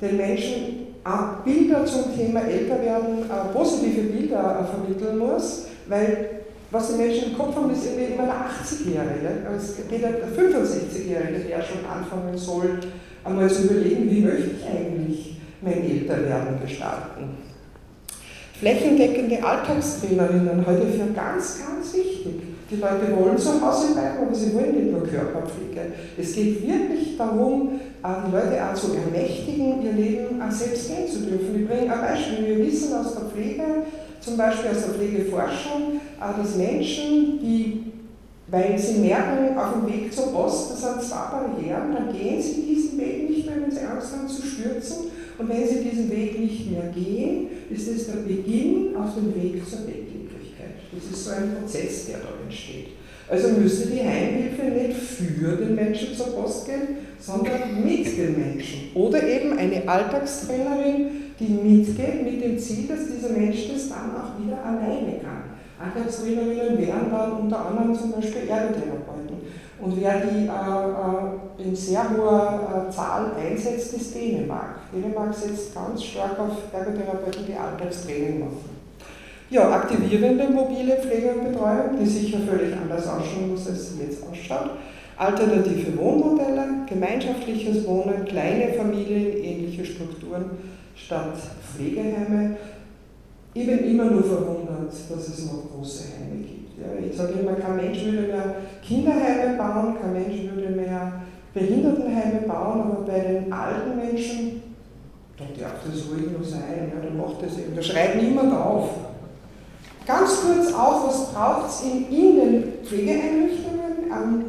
den 0.00 0.16
Menschen 0.16 0.86
auch 1.02 1.44
Bilder 1.44 1.84
zum 1.84 2.14
Thema 2.16 2.40
Älterwerden, 2.42 3.24
positive 3.52 4.02
Bilder 4.02 4.68
vermitteln 4.70 5.18
muss, 5.18 5.66
weil 5.88 6.30
was 6.70 6.92
die 6.92 6.98
Menschen 6.98 7.30
im 7.30 7.38
Kopf 7.38 7.56
haben, 7.56 7.70
ist 7.72 7.86
irgendwie 7.86 8.12
immer 8.12 8.26
der 8.26 8.34
80-Jährige. 8.34 9.46
Aber 9.46 9.56
es 9.56 9.76
geht 9.76 10.02
der 10.02 10.28
65-Jährige, 10.28 11.48
der 11.48 11.62
schon 11.62 11.84
anfangen 11.90 12.36
soll, 12.36 12.78
einmal 13.24 13.50
zu 13.50 13.62
überlegen, 13.64 14.10
wie 14.10 14.20
möchte 14.20 14.50
ich 14.50 14.66
eigentlich 14.66 15.40
mein 15.62 15.82
Älterwerden 15.82 16.60
gestalten. 16.60 17.38
Flächendeckende 18.58 19.42
Alltagstrainerinnen 19.42 20.66
heute 20.66 20.86
für 20.86 21.12
ganz, 21.14 21.60
ganz 21.60 21.94
wichtig. 21.94 22.42
Die 22.70 22.76
Leute 22.76 23.16
wollen 23.16 23.38
zu 23.38 23.64
Hause 23.64 23.94
bleiben, 23.94 24.18
aber 24.26 24.34
sie 24.34 24.52
wollen 24.52 24.74
nicht 24.74 24.92
nur 24.92 25.02
Körperpflege. 25.02 25.92
Es 26.18 26.34
geht 26.34 26.66
wirklich 26.66 27.16
darum, 27.16 27.80
äh, 28.02 28.08
die 28.26 28.32
Leute 28.32 28.58
auch 28.62 28.74
zu 28.74 28.88
ermächtigen, 28.94 29.82
ihr 29.82 29.92
Leben 29.92 30.42
auch 30.42 30.50
selbst 30.50 30.88
gehen 30.88 31.08
zu 31.08 31.20
dürfen. 31.20 31.56
Wir 31.56 31.66
bringen 31.68 31.90
ein 31.90 32.00
Beispiel. 32.00 32.46
Wir 32.46 32.66
wissen 32.66 32.94
aus 32.94 33.14
der 33.14 33.30
Pflege, 33.30 33.62
zum 34.20 34.36
Beispiel 34.36 34.70
aus 34.70 34.84
der 34.84 34.94
Pflegeforschung, 34.94 36.00
äh, 36.18 36.42
dass 36.42 36.56
Menschen, 36.56 37.38
die 37.40 37.84
weil 38.50 38.78
sie 38.78 39.00
merken, 39.00 39.58
auf 39.58 39.74
dem 39.74 39.86
Weg 39.92 40.12
zur 40.12 40.32
Post, 40.32 40.72
das 40.72 40.80
sind 40.80 41.02
zwei 41.02 41.30
Barrieren, 41.30 41.92
dann 41.94 42.16
gehen 42.16 42.40
sie 42.40 42.62
diesen 42.62 42.98
Weg 42.98 43.28
nicht 43.28 43.46
mehr, 43.46 43.56
wenn 43.60 43.70
sie 43.70 43.80
Angst 43.80 44.12
haben 44.16 44.26
zu 44.26 44.42
stürzen. 44.42 45.10
Und 45.38 45.48
wenn 45.48 45.66
sie 45.66 45.88
diesen 45.88 46.10
Weg 46.10 46.38
nicht 46.38 46.70
mehr 46.70 46.90
gehen, 46.92 47.46
ist 47.70 47.88
es 47.88 48.06
der 48.06 48.22
Beginn 48.22 48.96
auf 48.96 49.14
dem 49.14 49.34
Weg 49.34 49.64
zur 49.68 49.80
Bettlägerigkeit. 49.80 50.82
Das 50.92 51.04
ist 51.04 51.24
so 51.24 51.30
ein 51.30 51.54
Prozess, 51.54 52.06
der 52.06 52.18
da 52.18 52.28
entsteht. 52.44 52.88
Also 53.30 53.48
müsste 53.48 53.88
die 53.88 54.00
Heimhilfe 54.00 54.62
nicht 54.64 54.98
für 54.98 55.56
den 55.56 55.74
Menschen 55.74 56.16
zur 56.16 56.28
Post 56.28 56.66
gehen, 56.66 56.96
sondern 57.20 57.84
mit 57.84 58.06
den 58.16 58.38
Menschen. 58.38 58.90
Oder 58.94 59.22
eben 59.22 59.58
eine 59.58 59.86
Alltagstrainerin, 59.86 61.06
die 61.38 61.44
mitgeht 61.44 62.24
mit 62.24 62.42
dem 62.42 62.58
Ziel, 62.58 62.88
dass 62.88 63.06
dieser 63.06 63.38
Mensch 63.38 63.68
das 63.72 63.90
dann 63.90 64.16
auch 64.16 64.42
wieder 64.42 64.64
alleine 64.64 65.20
kann. 65.20 65.58
Antragstellerinnen 65.78 66.78
wären 66.78 67.10
dann 67.10 67.32
unter 67.32 67.66
anderem 67.66 67.94
zum 67.94 68.12
Beispiel 68.12 68.48
Ergotherapeuten. 68.48 69.27
Und 69.80 70.00
wer 70.00 70.20
die 70.20 70.46
äh, 70.46 71.62
äh, 71.62 71.68
in 71.68 71.76
sehr 71.76 72.04
hoher 72.10 72.88
äh, 72.88 72.92
Zahl 72.92 73.32
einsetzt, 73.36 73.94
ist 73.94 74.14
Dänemark. 74.14 74.80
Dänemark 74.92 75.32
setzt 75.32 75.74
ganz 75.74 76.02
stark 76.02 76.38
auf 76.38 76.50
Ergotherapeuten, 76.72 77.46
die 77.46 77.54
Alltagstraining 77.54 78.40
machen. 78.40 78.78
Ja, 79.50 79.70
aktivierende 79.70 80.48
mobile 80.48 80.96
Pflege 80.96 81.32
und 81.32 81.52
Betreuung, 81.52 81.98
die 81.98 82.06
sicher 82.06 82.38
völlig 82.40 82.76
anders 82.76 83.06
ausschauen 83.06 83.50
muss, 83.52 83.66
als 83.68 83.94
sie 83.94 84.02
jetzt 84.02 84.22
ausschaut. 84.22 84.70
Alternative 85.16 85.96
Wohnmodelle, 85.96 86.84
gemeinschaftliches 86.86 87.86
Wohnen, 87.86 88.24
kleine 88.24 88.74
Familien, 88.74 89.42
ähnliche 89.42 89.84
Strukturen 89.84 90.50
statt 90.94 91.34
Pflegeheime. 91.62 92.56
Ich 93.54 93.66
bin 93.66 93.78
immer 93.78 94.04
nur 94.04 94.22
verwundert, 94.22 94.92
dass 94.92 95.28
es 95.28 95.46
noch 95.46 95.70
große 95.72 96.04
Heime 96.12 96.42
gibt. 96.42 96.57
Ja, 96.80 97.04
ich 97.04 97.16
sage 97.16 97.32
immer, 97.40 97.54
kein 97.54 97.76
Mensch 97.76 98.04
würde 98.04 98.28
mehr 98.28 98.54
Kinderheime 98.82 99.56
bauen, 99.56 99.96
kein 100.00 100.12
Mensch 100.12 100.42
würde 100.52 100.74
mehr 100.74 101.22
Behindertenheime 101.52 102.42
bauen, 102.46 102.80
aber 102.82 103.04
bei 103.04 103.18
den 103.18 103.52
alten 103.52 103.96
Menschen, 103.96 104.62
da 105.36 105.44
darf 105.60 105.84
das 105.84 106.04
ruhig 106.10 106.30
nur 106.30 106.44
sein, 106.44 106.92
ja, 106.92 107.00
da 107.02 107.14
macht 107.14 107.42
das 107.42 107.58
eben, 107.58 107.74
da 107.74 107.82
schreit 107.82 108.22
niemand 108.22 108.54
auf. 108.54 108.90
Ganz 110.06 110.40
kurz 110.40 110.72
auch, 110.72 111.08
was 111.08 111.32
braucht 111.32 111.68
es 111.68 111.82
in, 111.82 112.08
in 112.10 112.36
den 112.36 112.64
Pflegeeinrichtungen? 112.84 114.10
Ähm, 114.10 114.44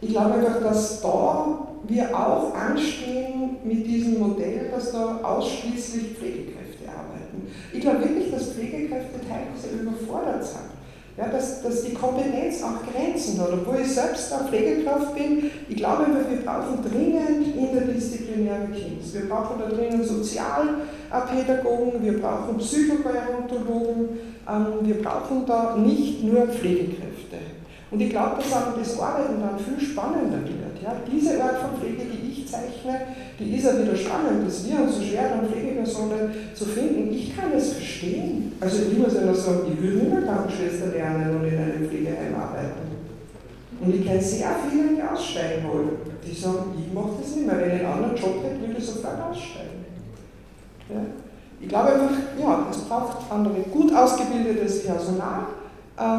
ich 0.00 0.10
glaube 0.10 0.34
einfach, 0.34 0.60
dass 0.62 1.00
da 1.00 1.68
wir 1.84 2.18
auch 2.18 2.54
anstehen 2.54 3.56
mit 3.64 3.86
diesem 3.86 4.18
Modell, 4.18 4.68
dass 4.70 4.92
da 4.92 5.20
ausschließlich 5.22 6.18
Pflegekräfte 6.18 6.88
arbeiten. 6.88 7.48
Ich 7.72 7.80
glaube 7.80 8.00
wirklich, 8.00 8.30
dass 8.30 8.52
Pflegekräfte 8.52 9.20
teilweise 9.20 9.82
überfordert 9.82 10.44
sind. 10.44 10.77
Ja, 11.18 11.26
dass, 11.26 11.62
dass 11.62 11.82
die 11.82 11.94
Kompetenz 11.94 12.62
auch 12.62 12.80
Grenzen 12.92 13.40
hat. 13.40 13.52
Obwohl 13.52 13.80
ich 13.80 13.92
selbst 13.92 14.32
eine 14.32 14.48
Pflegekraft 14.48 15.16
bin, 15.16 15.50
ich 15.68 15.74
glaube, 15.74 16.06
wir 16.06 16.44
brauchen 16.44 16.78
dringend 16.80 17.56
interdisziplinäre 17.56 18.68
Teams. 18.70 19.12
Wir 19.12 19.28
brauchen 19.28 19.58
da 19.58 19.66
dringend 19.68 20.06
Sozialpädagogen, 20.06 22.04
wir 22.04 22.20
brauchen 22.20 22.58
Psychogerontologen, 22.58 24.10
ähm, 24.48 24.66
wir 24.82 25.02
brauchen 25.02 25.44
da 25.44 25.76
nicht 25.76 26.22
nur 26.22 26.46
Pflegekräfte. 26.46 27.38
Und 27.90 28.00
ich 28.00 28.10
glaube, 28.10 28.36
dass 28.36 28.52
auch 28.52 28.78
das 28.78 29.00
Arbeiten 29.00 29.40
dann 29.40 29.58
viel 29.58 29.80
spannender 29.84 30.38
wird. 30.44 30.80
Ja? 30.84 30.92
Diese 31.10 31.42
Art 31.42 31.58
von 31.58 31.80
Pflege, 31.80 32.04
die 32.04 32.27
zeichne, 32.50 33.00
die 33.38 33.56
ist 33.56 33.64
ja 33.64 33.78
wieder 33.78 33.96
spannend. 33.96 34.46
Es 34.46 34.68
wird 34.68 34.80
uns 34.80 34.96
so 34.96 35.02
schwer, 35.02 35.28
dann 35.28 35.48
Pflegepersonen 35.48 36.30
zu 36.54 36.64
finden. 36.64 37.12
Ich 37.12 37.36
kann 37.36 37.52
es 37.56 37.72
verstehen. 37.74 38.52
Also 38.60 38.82
ich 38.90 38.98
muss 38.98 39.14
ja 39.14 39.22
noch 39.22 39.34
sagen, 39.34 39.72
ich 39.72 39.82
will 39.82 40.02
mehr 40.02 40.22
Krankenschwester 40.22 40.88
lernen 40.88 41.36
und 41.36 41.46
in 41.46 41.58
einem 41.58 41.88
Pflegeheim 41.88 42.34
arbeiten. 42.34 42.88
Und 43.80 43.94
ich 43.94 44.04
kenne 44.04 44.20
sehr 44.20 44.50
viele, 44.68 44.96
die 44.96 45.02
aussteigen 45.02 45.64
wollen. 45.68 45.90
Die 46.26 46.34
sagen, 46.34 46.74
ich 46.76 46.92
mache 46.92 47.20
das 47.20 47.36
nicht 47.36 47.46
mehr. 47.46 47.58
Wenn 47.58 47.76
ich 47.76 47.84
einen 47.84 47.92
anderen 47.92 48.16
Job 48.16 48.42
hätte, 48.42 48.60
würde 48.60 48.78
ich 48.78 48.84
sofort 48.84 49.20
aussteigen. 49.30 49.84
Ja? 50.88 51.00
Ich 51.60 51.68
glaube 51.68 51.92
einfach, 51.92 52.16
ja, 52.40 52.66
es 52.70 52.78
braucht 52.78 53.30
andere 53.30 53.60
gut 53.72 53.94
ausgebildetes 53.94 54.84
Personal 54.84 55.46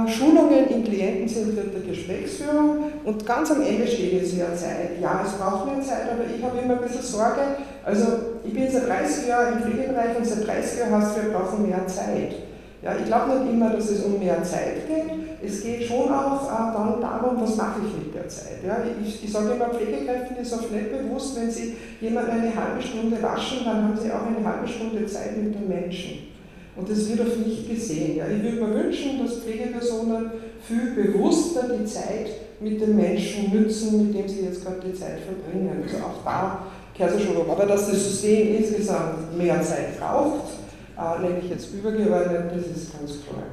Schulungen 0.07 0.67
in 0.69 0.83
klientenzentrierter 0.83 1.79
Gesprächsführung 1.87 2.91
und 3.05 3.25
ganz 3.25 3.49
am 3.51 3.61
Ende 3.61 3.87
steht 3.87 4.11
jetzt 4.11 4.35
ja 4.35 4.53
Zeit. 4.53 4.99
Ja, 5.01 5.23
es 5.25 5.33
braucht 5.33 5.67
mehr 5.67 5.81
Zeit, 5.81 6.11
aber 6.11 6.23
ich 6.25 6.43
habe 6.43 6.57
immer 6.57 6.75
ein 6.75 6.81
bisschen 6.81 7.01
Sorge. 7.01 7.41
Also 7.85 8.05
ich 8.43 8.53
bin 8.53 8.69
seit 8.69 8.89
30 8.89 9.27
Jahren 9.27 9.53
im 9.53 9.59
Pflegebereich 9.59 10.17
und 10.17 10.25
seit 10.25 10.45
30 10.45 10.79
Jahren 10.79 11.01
heißt 11.01 11.15
wir 11.15 11.31
brauchen 11.31 11.67
mehr 11.67 11.87
Zeit. 11.87 12.35
Ja, 12.81 12.91
ich 12.97 13.05
glaube 13.05 13.39
nicht 13.39 13.53
immer, 13.53 13.69
dass 13.69 13.89
es 13.89 14.03
um 14.03 14.19
mehr 14.19 14.43
Zeit 14.43 14.87
geht. 14.87 15.05
Es 15.41 15.61
geht 15.63 15.83
schon 15.83 16.11
auch 16.11 16.43
äh, 16.45 16.73
dann 16.73 16.99
darum, 16.99 17.41
was 17.41 17.55
mache 17.55 17.79
ich 17.85 18.05
mit 18.05 18.15
der 18.15 18.27
Zeit. 18.27 18.59
Ja, 18.65 18.77
ich, 19.01 19.23
ich 19.23 19.31
sage 19.31 19.51
immer, 19.51 19.69
Pflegekräften 19.69 20.37
ist 20.37 20.53
oft 20.53 20.71
nicht 20.71 20.91
bewusst, 20.91 21.39
wenn 21.39 21.49
sie 21.49 21.75
jemanden 22.01 22.31
eine 22.31 22.55
halbe 22.55 22.81
Stunde 22.81 23.21
waschen, 23.21 23.59
dann 23.63 23.83
haben 23.83 23.97
sie 23.97 24.11
auch 24.11 24.27
eine 24.27 24.45
halbe 24.45 24.67
Stunde 24.67 25.05
Zeit 25.05 25.37
mit 25.37 25.55
den 25.55 25.67
Menschen. 25.67 26.38
Und 26.79 26.89
das 26.89 27.09
wird 27.09 27.19
oft 27.19 27.45
nicht 27.45 27.69
gesehen. 27.69 28.17
Ja. 28.17 28.25
Ich 28.27 28.41
würde 28.41 28.65
mir 28.65 28.83
wünschen, 28.83 29.19
dass 29.21 29.39
Pflegepersonen 29.39 30.31
viel 30.65 30.91
bewusster 30.95 31.65
die 31.77 31.85
Zeit 31.85 32.29
mit 32.61 32.79
den 32.79 32.95
Menschen 32.95 33.51
nützen, 33.51 34.07
mit 34.07 34.17
dem 34.17 34.27
sie 34.27 34.45
jetzt 34.45 34.63
gerade 34.63 34.79
die 34.85 34.93
Zeit 34.93 35.19
verbringen. 35.19 35.83
Also 35.83 35.97
auch 35.97 36.23
da 36.23 36.63
kehrt 36.95 37.15
es 37.15 37.23
schon 37.23 37.35
um. 37.35 37.49
Aber 37.49 37.65
dass 37.65 37.89
das 37.89 38.03
System 38.03 38.55
insgesamt 38.57 39.37
mehr 39.37 39.61
Zeit 39.61 39.99
braucht, 39.99 40.51
äh, 40.97 41.21
nämlich 41.21 41.49
jetzt 41.49 41.73
übergeordnet, 41.73 42.51
das 42.55 42.77
ist 42.77 42.97
ganz 42.97 43.11
klar. 43.27 43.43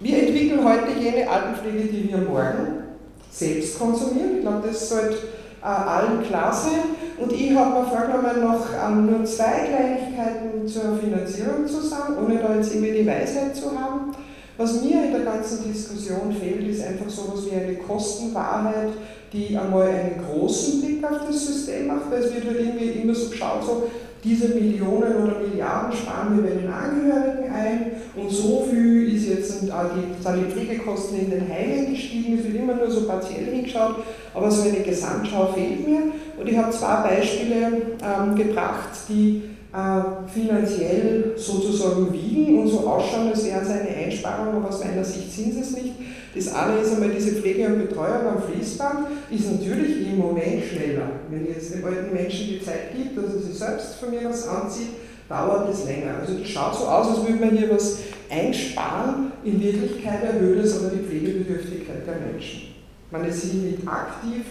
Wir 0.00 0.24
entwickeln 0.24 0.64
heute 0.64 1.00
jene 1.00 1.28
Altenpflege, 1.28 1.88
die 1.92 2.08
wir 2.08 2.18
morgen 2.18 2.82
selbst 3.30 3.78
konsumieren. 3.78 4.36
Ich 4.36 4.40
glaube, 4.42 4.66
das 4.66 4.88
sollte 4.88 5.14
äh, 5.62 5.66
allen 5.66 6.22
klar 6.24 6.52
sein. 6.52 7.03
Und 7.16 7.32
ich 7.32 7.54
habe 7.54 7.80
mir 7.80 7.86
vorgenommen, 7.86 8.40
noch 8.40 8.66
ähm, 8.72 9.06
nur 9.06 9.24
zwei 9.24 9.68
Kleinigkeiten 9.68 10.66
zur 10.66 10.98
Finanzierung 10.98 11.66
zu 11.66 11.80
sagen, 11.80 12.14
ohne 12.24 12.38
da 12.38 12.56
jetzt 12.56 12.74
irgendwie 12.74 12.98
die 12.98 13.06
Weisheit 13.06 13.54
zu 13.54 13.70
haben. 13.78 14.12
Was 14.56 14.82
mir 14.82 15.04
in 15.04 15.12
der 15.12 15.22
ganzen 15.22 15.72
Diskussion 15.72 16.32
fehlt, 16.32 16.68
ist 16.68 16.84
einfach 16.84 17.08
so 17.08 17.22
etwas 17.22 17.46
wie 17.46 17.56
eine 17.56 17.74
Kostenwahrheit, 17.74 18.90
die 19.32 19.56
einmal 19.56 19.88
einen 19.88 20.24
großen 20.28 20.80
Blick 20.80 21.04
auf 21.04 21.26
das 21.26 21.46
System 21.46 21.88
macht, 21.88 22.10
weil 22.10 22.22
es 22.22 22.34
wird 22.34 22.46
halt 22.46 22.60
irgendwie 22.60 23.00
immer 23.00 23.14
so 23.14 23.30
geschaut, 23.30 23.64
so 23.64 23.88
diese 24.24 24.48
Millionen 24.48 25.22
oder 25.22 25.38
Milliarden 25.40 25.96
sparen 25.96 26.36
wir 26.36 26.42
bei 26.44 26.56
den 26.56 26.72
Angehörigen 26.72 27.52
ein 27.52 27.92
und 28.16 28.30
so 28.30 28.66
viel 28.70 29.14
ist 29.14 29.28
jetzt, 29.28 29.60
sind 29.60 29.72
die 29.72 30.52
Pflegekosten 30.52 31.18
in 31.18 31.30
den 31.30 31.48
Heimen 31.48 31.90
gestiegen, 31.90 32.38
es 32.38 32.44
wird 32.44 32.56
immer 32.56 32.74
nur 32.74 32.90
so 32.90 33.06
partiell 33.06 33.44
hingeschaut, 33.46 33.96
aber 34.32 34.50
so 34.50 34.68
eine 34.68 34.80
Gesamtschau 34.80 35.52
fehlt 35.52 35.86
mir. 35.86 36.02
Und 36.38 36.48
ich 36.48 36.56
habe 36.56 36.72
zwei 36.72 37.08
Beispiele 37.08 37.96
ähm, 38.02 38.34
gebracht, 38.34 38.90
die 39.08 39.42
äh, 39.72 40.30
finanziell 40.32 41.34
sozusagen 41.36 42.12
wiegen 42.12 42.60
und 42.60 42.68
so 42.68 42.86
ausschauen, 42.86 43.28
als 43.28 43.44
wären 43.44 43.62
es 43.62 43.70
eine 43.70 43.88
Einsparung, 43.88 44.54
aber 44.54 44.68
aus 44.68 44.84
meiner 44.84 45.04
Sicht 45.04 45.32
sind 45.32 45.52
sie 45.52 45.60
es 45.60 45.72
nicht. 45.72 45.94
Das 46.34 46.52
eine 46.52 46.80
ist 46.80 46.92
einmal 46.92 47.10
diese 47.10 47.36
Pflege 47.36 47.66
und 47.66 47.88
Betreuung 47.88 48.26
am 48.26 48.42
Fließband, 48.42 49.06
ist 49.30 49.52
natürlich 49.52 50.08
im 50.08 50.18
Moment 50.18 50.64
schneller. 50.64 51.08
Wenn 51.30 51.44
ich 51.44 51.54
jetzt 51.54 51.74
den 51.74 51.84
alten 51.84 52.12
Menschen 52.12 52.48
die 52.48 52.62
Zeit 52.62 52.94
gibt, 52.96 53.16
dass 53.16 53.34
er 53.34 53.40
sich 53.40 53.54
selbst 53.56 53.94
von 53.94 54.10
mir 54.10 54.24
was 54.24 54.48
anzieht, 54.48 54.88
dauert 55.28 55.72
es 55.72 55.84
länger. 55.84 56.18
Also 56.20 56.38
das 56.38 56.48
schaut 56.48 56.74
so 56.74 56.86
aus, 56.86 57.08
als 57.08 57.26
würde 57.26 57.44
man 57.44 57.56
hier 57.56 57.70
was 57.70 57.98
einsparen. 58.28 59.32
In 59.44 59.62
Wirklichkeit 59.62 60.24
erhöht 60.24 60.64
es 60.64 60.78
aber 60.78 60.90
die 60.90 61.04
Pflegebedürftigkeit 61.04 62.06
der 62.06 62.32
Menschen. 62.32 62.74
Man 63.10 63.24
es 63.24 63.42
sie 63.42 63.58
nicht 63.58 63.86
aktiv 63.86 64.42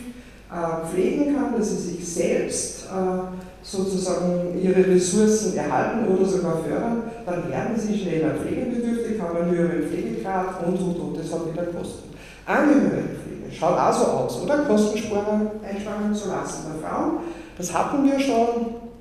äh, 0.50 0.88
pflegen 0.88 1.36
kann, 1.36 1.58
dass 1.58 1.70
sie 1.72 1.96
sich 1.96 2.08
selbst 2.08 2.86
äh, 2.86 3.53
sozusagen 3.64 4.62
ihre 4.62 4.86
Ressourcen 4.86 5.58
erhalten 5.58 6.08
oder 6.08 6.26
sogar 6.26 6.58
fördern, 6.58 7.04
dann 7.26 7.50
werden 7.50 7.78
sie 7.78 7.98
schneller 7.98 8.36
pflegebedürftig, 8.36 9.22
haben 9.22 9.38
einen 9.38 9.52
höheren 9.52 9.84
Pflegegrad 9.84 10.66
und 10.68 10.80
und 10.80 11.00
und. 11.00 11.18
Das 11.18 11.34
hat 11.34 11.52
wieder 11.52 11.66
Kosten. 11.68 12.14
Angehörigenpflege 12.46 13.52
schaut 13.52 13.78
auch 13.78 13.94
so 13.94 14.06
aus, 14.06 14.44
oder? 14.44 14.58
Kostensparungen 14.60 15.48
einsparen 15.64 16.14
zu 16.14 16.28
lassen 16.30 16.66
der 16.74 16.90
Frauen. 16.90 17.20
Das 17.58 17.74
hatten 17.74 18.04
wir 18.04 18.20
schon. 18.20 18.93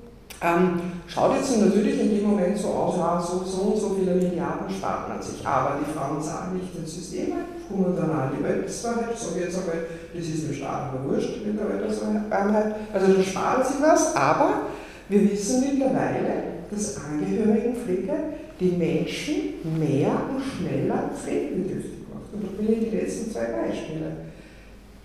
Ähm, 0.43 0.81
schaut 1.07 1.37
jetzt 1.37 1.57
natürlich 1.57 2.01
in 2.01 2.09
dem 2.09 2.29
Moment 2.29 2.57
so 2.57 2.67
aus, 2.67 2.97
ja, 2.97 3.21
so, 3.21 3.45
so 3.45 3.61
und 3.61 3.79
so 3.79 3.95
viele 3.97 4.15
Milliarden 4.15 4.69
spart 4.69 5.07
man 5.07 5.21
sich. 5.21 5.45
Aber 5.47 5.79
die 5.79 5.89
Frauen 5.89 6.21
zahlen 6.21 6.57
nicht 6.57 6.75
ins 6.75 6.95
System 6.95 7.31
ein, 7.31 7.45
kommen 7.69 7.95
dann 7.95 8.11
an 8.11 8.31
die 8.37 8.43
Website, 8.43 9.17
sage 9.17 9.45
jetzt 9.45 9.57
einmal, 9.57 9.85
das 10.13 10.25
ist 10.25 10.45
dem 10.45 10.53
Staat 10.53 10.91
aber 10.91 11.09
wurscht 11.09 11.45
mit 11.45 11.57
der 11.57 11.67
Altersarmheit. 11.67 12.75
Also 12.93 13.13
da 13.13 13.23
sparen 13.23 13.63
sie 13.63 13.81
was, 13.81 14.13
aber 14.17 14.63
wir 15.07 15.31
wissen 15.31 15.61
mittlerweile, 15.61 16.43
dass 16.69 16.97
Angehörigenpflege 16.97 18.13
die 18.59 18.71
Menschen 18.71 19.79
mehr 19.79 20.11
und 20.29 20.43
schneller 20.43 21.09
pflegebedürftig 21.15 22.03
macht. 22.13 22.33
Und 22.33 22.43
da 22.43 22.61
bin 22.61 22.73
ich 22.73 22.89
die 22.89 22.97
letzten 22.97 23.31
zwei 23.31 23.45
Beispiele. 23.45 24.11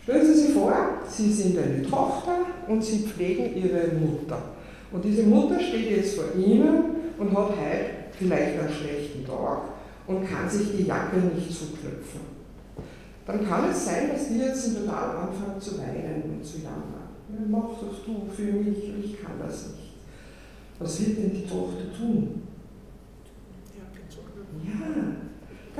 Stellen 0.02 0.26
Sie 0.26 0.34
sich 0.34 0.54
vor, 0.54 0.72
Sie 1.08 1.32
sind 1.32 1.56
eine 1.58 1.82
Tochter 1.82 2.38
und 2.66 2.82
Sie 2.82 3.06
pflegen 3.06 3.54
Ihre 3.54 3.94
Mutter. 3.94 4.57
Und 4.90 5.04
diese 5.04 5.24
Mutter 5.24 5.60
steht 5.60 5.90
jetzt 5.90 6.16
vor 6.16 6.34
Ihnen 6.34 6.96
und 7.18 7.30
hat 7.36 7.50
heute 7.50 7.90
vielleicht 8.12 8.58
einen 8.58 8.72
schlechten 8.72 9.26
Tag 9.26 9.62
und 10.06 10.26
kann 10.26 10.48
sich 10.48 10.76
die 10.76 10.84
Jacke 10.84 11.16
nicht 11.16 11.52
zuknöpfen. 11.52 12.38
Dann 13.26 13.46
kann 13.46 13.70
es 13.70 13.84
sein, 13.84 14.08
dass 14.10 14.28
die 14.28 14.38
jetzt 14.38 14.74
total 14.74 15.16
anfangen 15.16 15.60
zu 15.60 15.78
weinen 15.78 16.22
und 16.24 16.44
zu 16.44 16.58
jammern. 16.58 17.08
Ja, 17.28 17.44
mach 17.46 17.78
das 17.78 18.02
du 18.06 18.26
für 18.34 18.52
mich, 18.52 18.78
ich 19.04 19.22
kann 19.22 19.38
das 19.38 19.68
nicht. 19.68 19.92
Was 20.78 21.00
wird 21.00 21.18
denn 21.18 21.34
die 21.34 21.46
Tochter 21.46 21.92
tun? 21.94 22.42
Ja, 24.64 25.27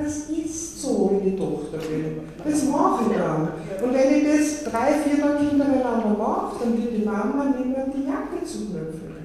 das 0.03 0.31
ist 0.31 0.83
so, 0.83 1.11
wenn 1.13 1.31
die 1.31 1.37
Tochter 1.37 1.79
will. 1.91 2.23
Das 2.45 2.65
mache 2.65 3.05
ich 3.11 3.17
dann. 3.17 3.49
Und 3.83 3.95
wenn 3.95 4.15
ich 4.15 4.25
das 4.25 4.65
drei, 4.65 4.93
vier 5.05 5.23
Tage 5.23 5.51
hintereinander 5.51 6.17
mache, 6.19 6.65
dann 6.65 6.77
wird 6.77 6.97
die 6.97 7.05
Mama 7.05 7.55
nicht 7.57 7.69
mehr 7.69 7.87
die 7.87 8.07
Jacke 8.07 8.45
zuknöpfen 8.45 9.01
können. 9.01 9.19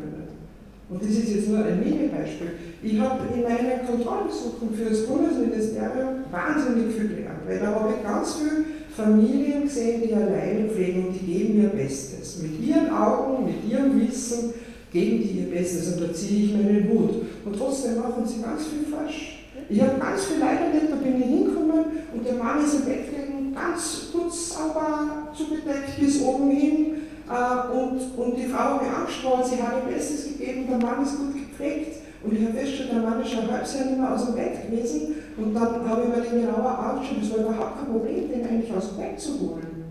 Und 0.90 1.02
das 1.02 1.10
ist 1.10 1.30
jetzt 1.30 1.50
nur 1.50 1.66
ein 1.66 1.80
Mini-Beispiel. 1.80 2.52
Ich 2.84 3.00
habe 3.00 3.20
in 3.34 3.42
meinen 3.42 3.88
Kontrollbesuchen 3.88 4.74
für 4.76 4.90
das 4.90 5.08
Bundesministerium 5.08 6.26
wahnsinnig 6.30 6.94
viel 6.94 7.08
gelernt, 7.08 7.48
weil 7.48 7.60
da 7.60 7.68
habe 7.68 7.94
ich 7.98 8.04
ganz 8.04 8.36
viele 8.36 8.66
Familien 8.96 9.64
gesehen, 9.64 10.04
die 10.06 10.14
alleine 10.14 10.70
pflegen 10.70 11.08
und 11.08 11.14
die 11.14 11.26
geben 11.26 11.64
ihr 11.64 11.70
Bestes. 11.70 12.44
Mit 12.44 12.62
ihren 12.62 12.92
Augen, 12.92 13.46
mit 13.46 13.72
ihrem 13.72 14.00
Wissen 14.00 14.54
geben 14.92 15.24
die 15.24 15.40
ihr 15.40 15.50
Bestes 15.50 15.94
und 15.94 16.04
da 16.04 16.14
ziehe 16.14 16.46
ich 16.46 16.54
meinen 16.54 16.88
Hut. 16.90 17.26
Und 17.44 17.58
trotzdem 17.58 17.98
machen 17.98 18.24
sie 18.26 18.42
ganz 18.42 18.64
viel 18.68 18.86
falsch. 18.94 19.43
Ich 19.70 19.82
habe 19.82 20.00
ganz 20.00 20.26
viel 20.26 20.40
Leid 20.40 20.60
erlebt, 20.62 20.92
da 20.92 20.96
bin 20.96 21.22
ich 21.22 21.28
hingekommen 21.28 21.86
und 22.14 22.26
der 22.26 22.34
Mann 22.36 22.64
ist 22.64 22.76
im 22.76 22.86
Bett 22.86 23.10
gelegen, 23.10 23.56
ganz 23.56 24.10
kurz 24.12 24.58
aber 24.58 25.32
zugedeckt 25.34 26.00
bis 26.00 26.22
oben 26.22 26.50
hin. 26.52 26.96
Äh, 27.30 27.74
und, 27.74 28.00
und 28.18 28.38
die 28.38 28.48
Frau 28.48 28.76
hat 28.76 28.84
mir 28.84 28.96
angesprochen, 28.96 29.44
sie 29.46 29.64
hat 29.64 29.76
ihr 29.84 29.94
Bestes 29.94 30.26
gegeben, 30.26 30.68
der 30.70 30.78
Mann 30.78 31.04
ist 31.04 31.18
gut 31.18 31.34
gepflegt. 31.34 32.04
Und 32.24 32.34
ich 32.34 32.46
habe 32.46 32.58
festgestellt, 32.58 32.92
der 32.94 33.10
Mann 33.10 33.22
ist 33.22 33.32
schon 33.32 33.52
halbes 33.52 33.76
Jahr 33.76 33.86
nicht 33.86 34.00
mehr 34.00 34.14
aus 34.14 34.26
dem 34.26 34.36
Bett 34.36 34.66
gewesen. 34.66 35.16
Und 35.38 35.54
dann 35.54 35.90
habe 35.90 36.04
ich 36.04 36.10
mir 36.10 36.24
den 36.24 36.46
genauer 36.46 36.80
angeschaut, 36.80 37.18
es 37.22 37.32
war 37.32 37.40
überhaupt 37.40 37.78
kein 37.80 37.92
Problem, 37.92 38.30
den 38.30 38.48
eigentlich 38.48 38.74
aus 38.74 38.90
dem 38.90 38.98
Bett 38.98 39.20
zu 39.20 39.40
holen. 39.40 39.84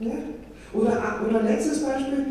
Ja? 0.00 0.12
Oder, 0.72 1.20
oder 1.28 1.42
letztes 1.42 1.82
Beispiel, 1.84 2.26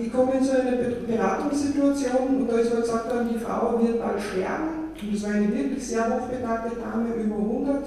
ich 0.00 0.12
komme 0.12 0.32
in 0.38 0.44
so 0.44 0.52
eine 0.52 0.76
Beratungssituation 1.06 2.40
und 2.40 2.50
da 2.50 2.58
ist 2.58 2.72
mir 2.72 2.80
gesagt 2.80 3.12
worden, 3.12 3.28
die 3.34 3.38
Frau 3.38 3.78
wird 3.80 4.00
bald 4.00 4.20
sterben. 4.20 4.92
Und 5.00 5.14
das 5.14 5.22
war 5.24 5.30
eine 5.32 5.52
wirklich 5.52 5.86
sehr 5.86 6.04
hochbetagte 6.08 6.76
Dame, 6.80 7.14
über 7.14 7.36
100. 7.36 7.84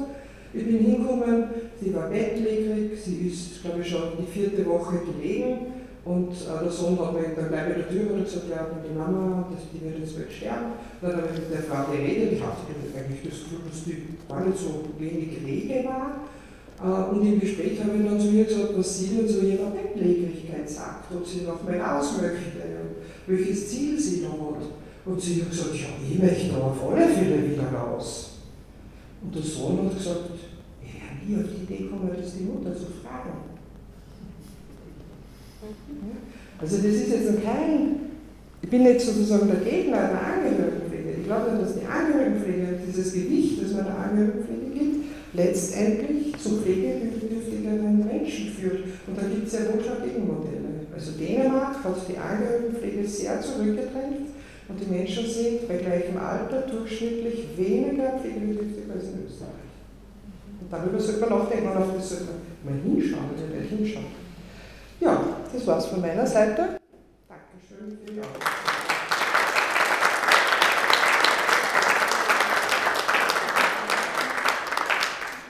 Ich 0.53 0.65
bin 0.65 0.79
hingekommen, 0.79 1.43
sie 1.81 1.93
war 1.93 2.09
bettlägerig, 2.09 2.91
sie 3.03 3.27
ist, 3.27 3.61
glaube 3.63 3.81
ich, 3.81 3.89
schon 3.89 4.13
die 4.19 4.31
vierte 4.31 4.65
Woche 4.65 4.99
gelegen 4.99 5.73
und 6.05 6.31
äh, 6.31 6.63
der 6.63 6.71
Sohn 6.71 6.99
hat 6.99 7.13
mir 7.13 7.33
dann 7.35 7.49
gleich 7.49 7.65
bei 7.65 7.73
der 7.81 7.89
Tür 7.89 8.23
gesagt, 8.23 8.45
ja, 8.47 8.67
die 8.85 8.95
Mama, 8.95 9.49
das, 9.49 9.65
die 9.73 9.83
wird 9.83 9.99
jetzt 9.99 10.15
bald 10.15 10.31
sterben. 10.31 10.77
dann 11.01 11.11
habe 11.17 11.29
ich 11.33 11.39
mit 11.41 11.51
der 11.51 11.63
Frau 11.63 11.91
geredet, 11.91 12.33
ich 12.33 12.43
hatte 12.43 12.61
eigentlich 12.95 13.23
das 13.25 13.41
Gefühl, 13.41 13.65
dass 13.67 13.83
die 13.83 14.05
gar 14.29 14.45
nicht 14.45 14.57
so 14.57 14.85
wenig 14.99 15.41
rege 15.43 15.83
war. 15.89 16.29
Äh, 16.81 17.15
und 17.15 17.25
im 17.25 17.39
Gespräch 17.39 17.79
habe 17.83 17.97
ich 17.97 18.05
dann 18.05 18.19
zu 18.19 18.29
ihr 18.29 18.45
gesagt, 18.45 18.77
was 18.77 18.99
sie 18.99 19.15
denn 19.15 19.27
zu 19.27 19.45
ihrer 19.45 19.71
Bettlägerigkeit 19.71 20.69
sagt, 20.69 21.13
ob 21.15 21.25
sie 21.25 21.41
noch 21.41 21.63
mal 21.63 21.79
raus 21.79 22.13
möchte 22.21 22.61
und 22.81 22.95
welches 23.27 23.69
Ziel 23.69 23.99
sie 23.99 24.21
da 24.21 24.29
hat. 24.29 24.63
Und 25.05 25.21
sie 25.21 25.41
hat 25.41 25.51
gesagt, 25.51 25.75
ja, 25.75 25.87
ich 26.09 26.19
möchte 26.19 26.55
auf 26.57 26.91
alle 26.91 27.07
Fälle 27.07 27.51
wieder 27.51 27.67
raus. 27.71 28.31
Und 29.21 29.35
der 29.35 29.43
Sohn 29.43 29.85
hat 29.85 29.97
gesagt, 29.97 30.29
ich 30.81 30.93
wäre 30.93 31.15
nie 31.25 31.43
auf 31.43 31.49
die 31.49 31.63
Idee 31.63 31.83
gekommen, 31.83 32.09
das 32.15 32.33
die 32.33 32.43
Mutter 32.43 32.75
zu 32.75 32.85
fragen. 33.03 33.55
Also 36.59 36.77
das 36.77 36.85
ist 36.85 37.09
jetzt 37.09 37.43
kein, 37.43 37.95
ich 38.61 38.69
bin 38.69 38.83
nicht 38.83 39.01
sozusagen 39.01 39.47
der 39.47 39.59
Gegner 39.59 40.07
der 40.07 40.21
Angehörigenpflege. 40.21 41.19
Ich 41.19 41.25
glaube, 41.25 41.57
dass 41.59 41.75
die 41.75 41.85
Angehörigenpflege, 41.85 42.79
dieses 42.87 43.13
Gewicht, 43.13 43.63
das 43.63 43.73
man 43.73 43.85
der 43.85 43.97
Angehörigenpflege 43.97 44.79
gibt, 44.79 45.05
letztendlich 45.33 46.34
zu 46.45 46.61
pflegebedürftigeren 46.61 48.05
Menschen 48.05 48.49
führt. 48.53 48.83
Und 49.07 49.17
da 49.17 49.23
gibt 49.23 49.47
es 49.47 49.53
ja 49.53 49.73
wohl 49.73 49.81
schon 49.83 50.05
Gegenmodelle. 50.05 50.85
Also 50.93 51.11
Dänemark 51.13 51.83
hat 51.83 51.95
die 52.07 52.17
Angehörigenpflege 52.17 53.07
sehr 53.07 53.41
zurückgedrängt 53.41 54.29
und 54.67 54.79
die 54.79 54.85
Menschen 54.85 55.25
sind 55.25 55.67
bei 55.67 55.77
gleichem 55.77 56.17
Alter 56.17 56.61
durchschnittlich 56.61 57.57
weniger 57.57 58.19
pflegebedürftig 58.19 58.85
als 58.93 59.03
in 59.05 59.25
Österreich. 59.25 59.73
Und 60.61 60.71
darüber 60.71 60.99
sollte 60.99 61.21
man 61.21 61.29
nachdenken 61.29 61.69
und 61.69 61.77
auf 61.77 61.95
das 61.95 62.09
sollte 62.09 62.25
man 62.25 62.75
mal 62.75 62.81
hinschauen, 62.81 63.25
also 63.33 63.75
hinschauen. 63.75 64.05
Ja, 65.01 65.23
das 65.51 65.67
war's 65.67 65.87
von 65.87 66.01
meiner 66.01 66.25
Seite. 66.25 66.77
Dankeschön 67.27 67.97
für 68.05 68.13
die 68.13 68.19
Aufmerksamkeit. 68.19 68.94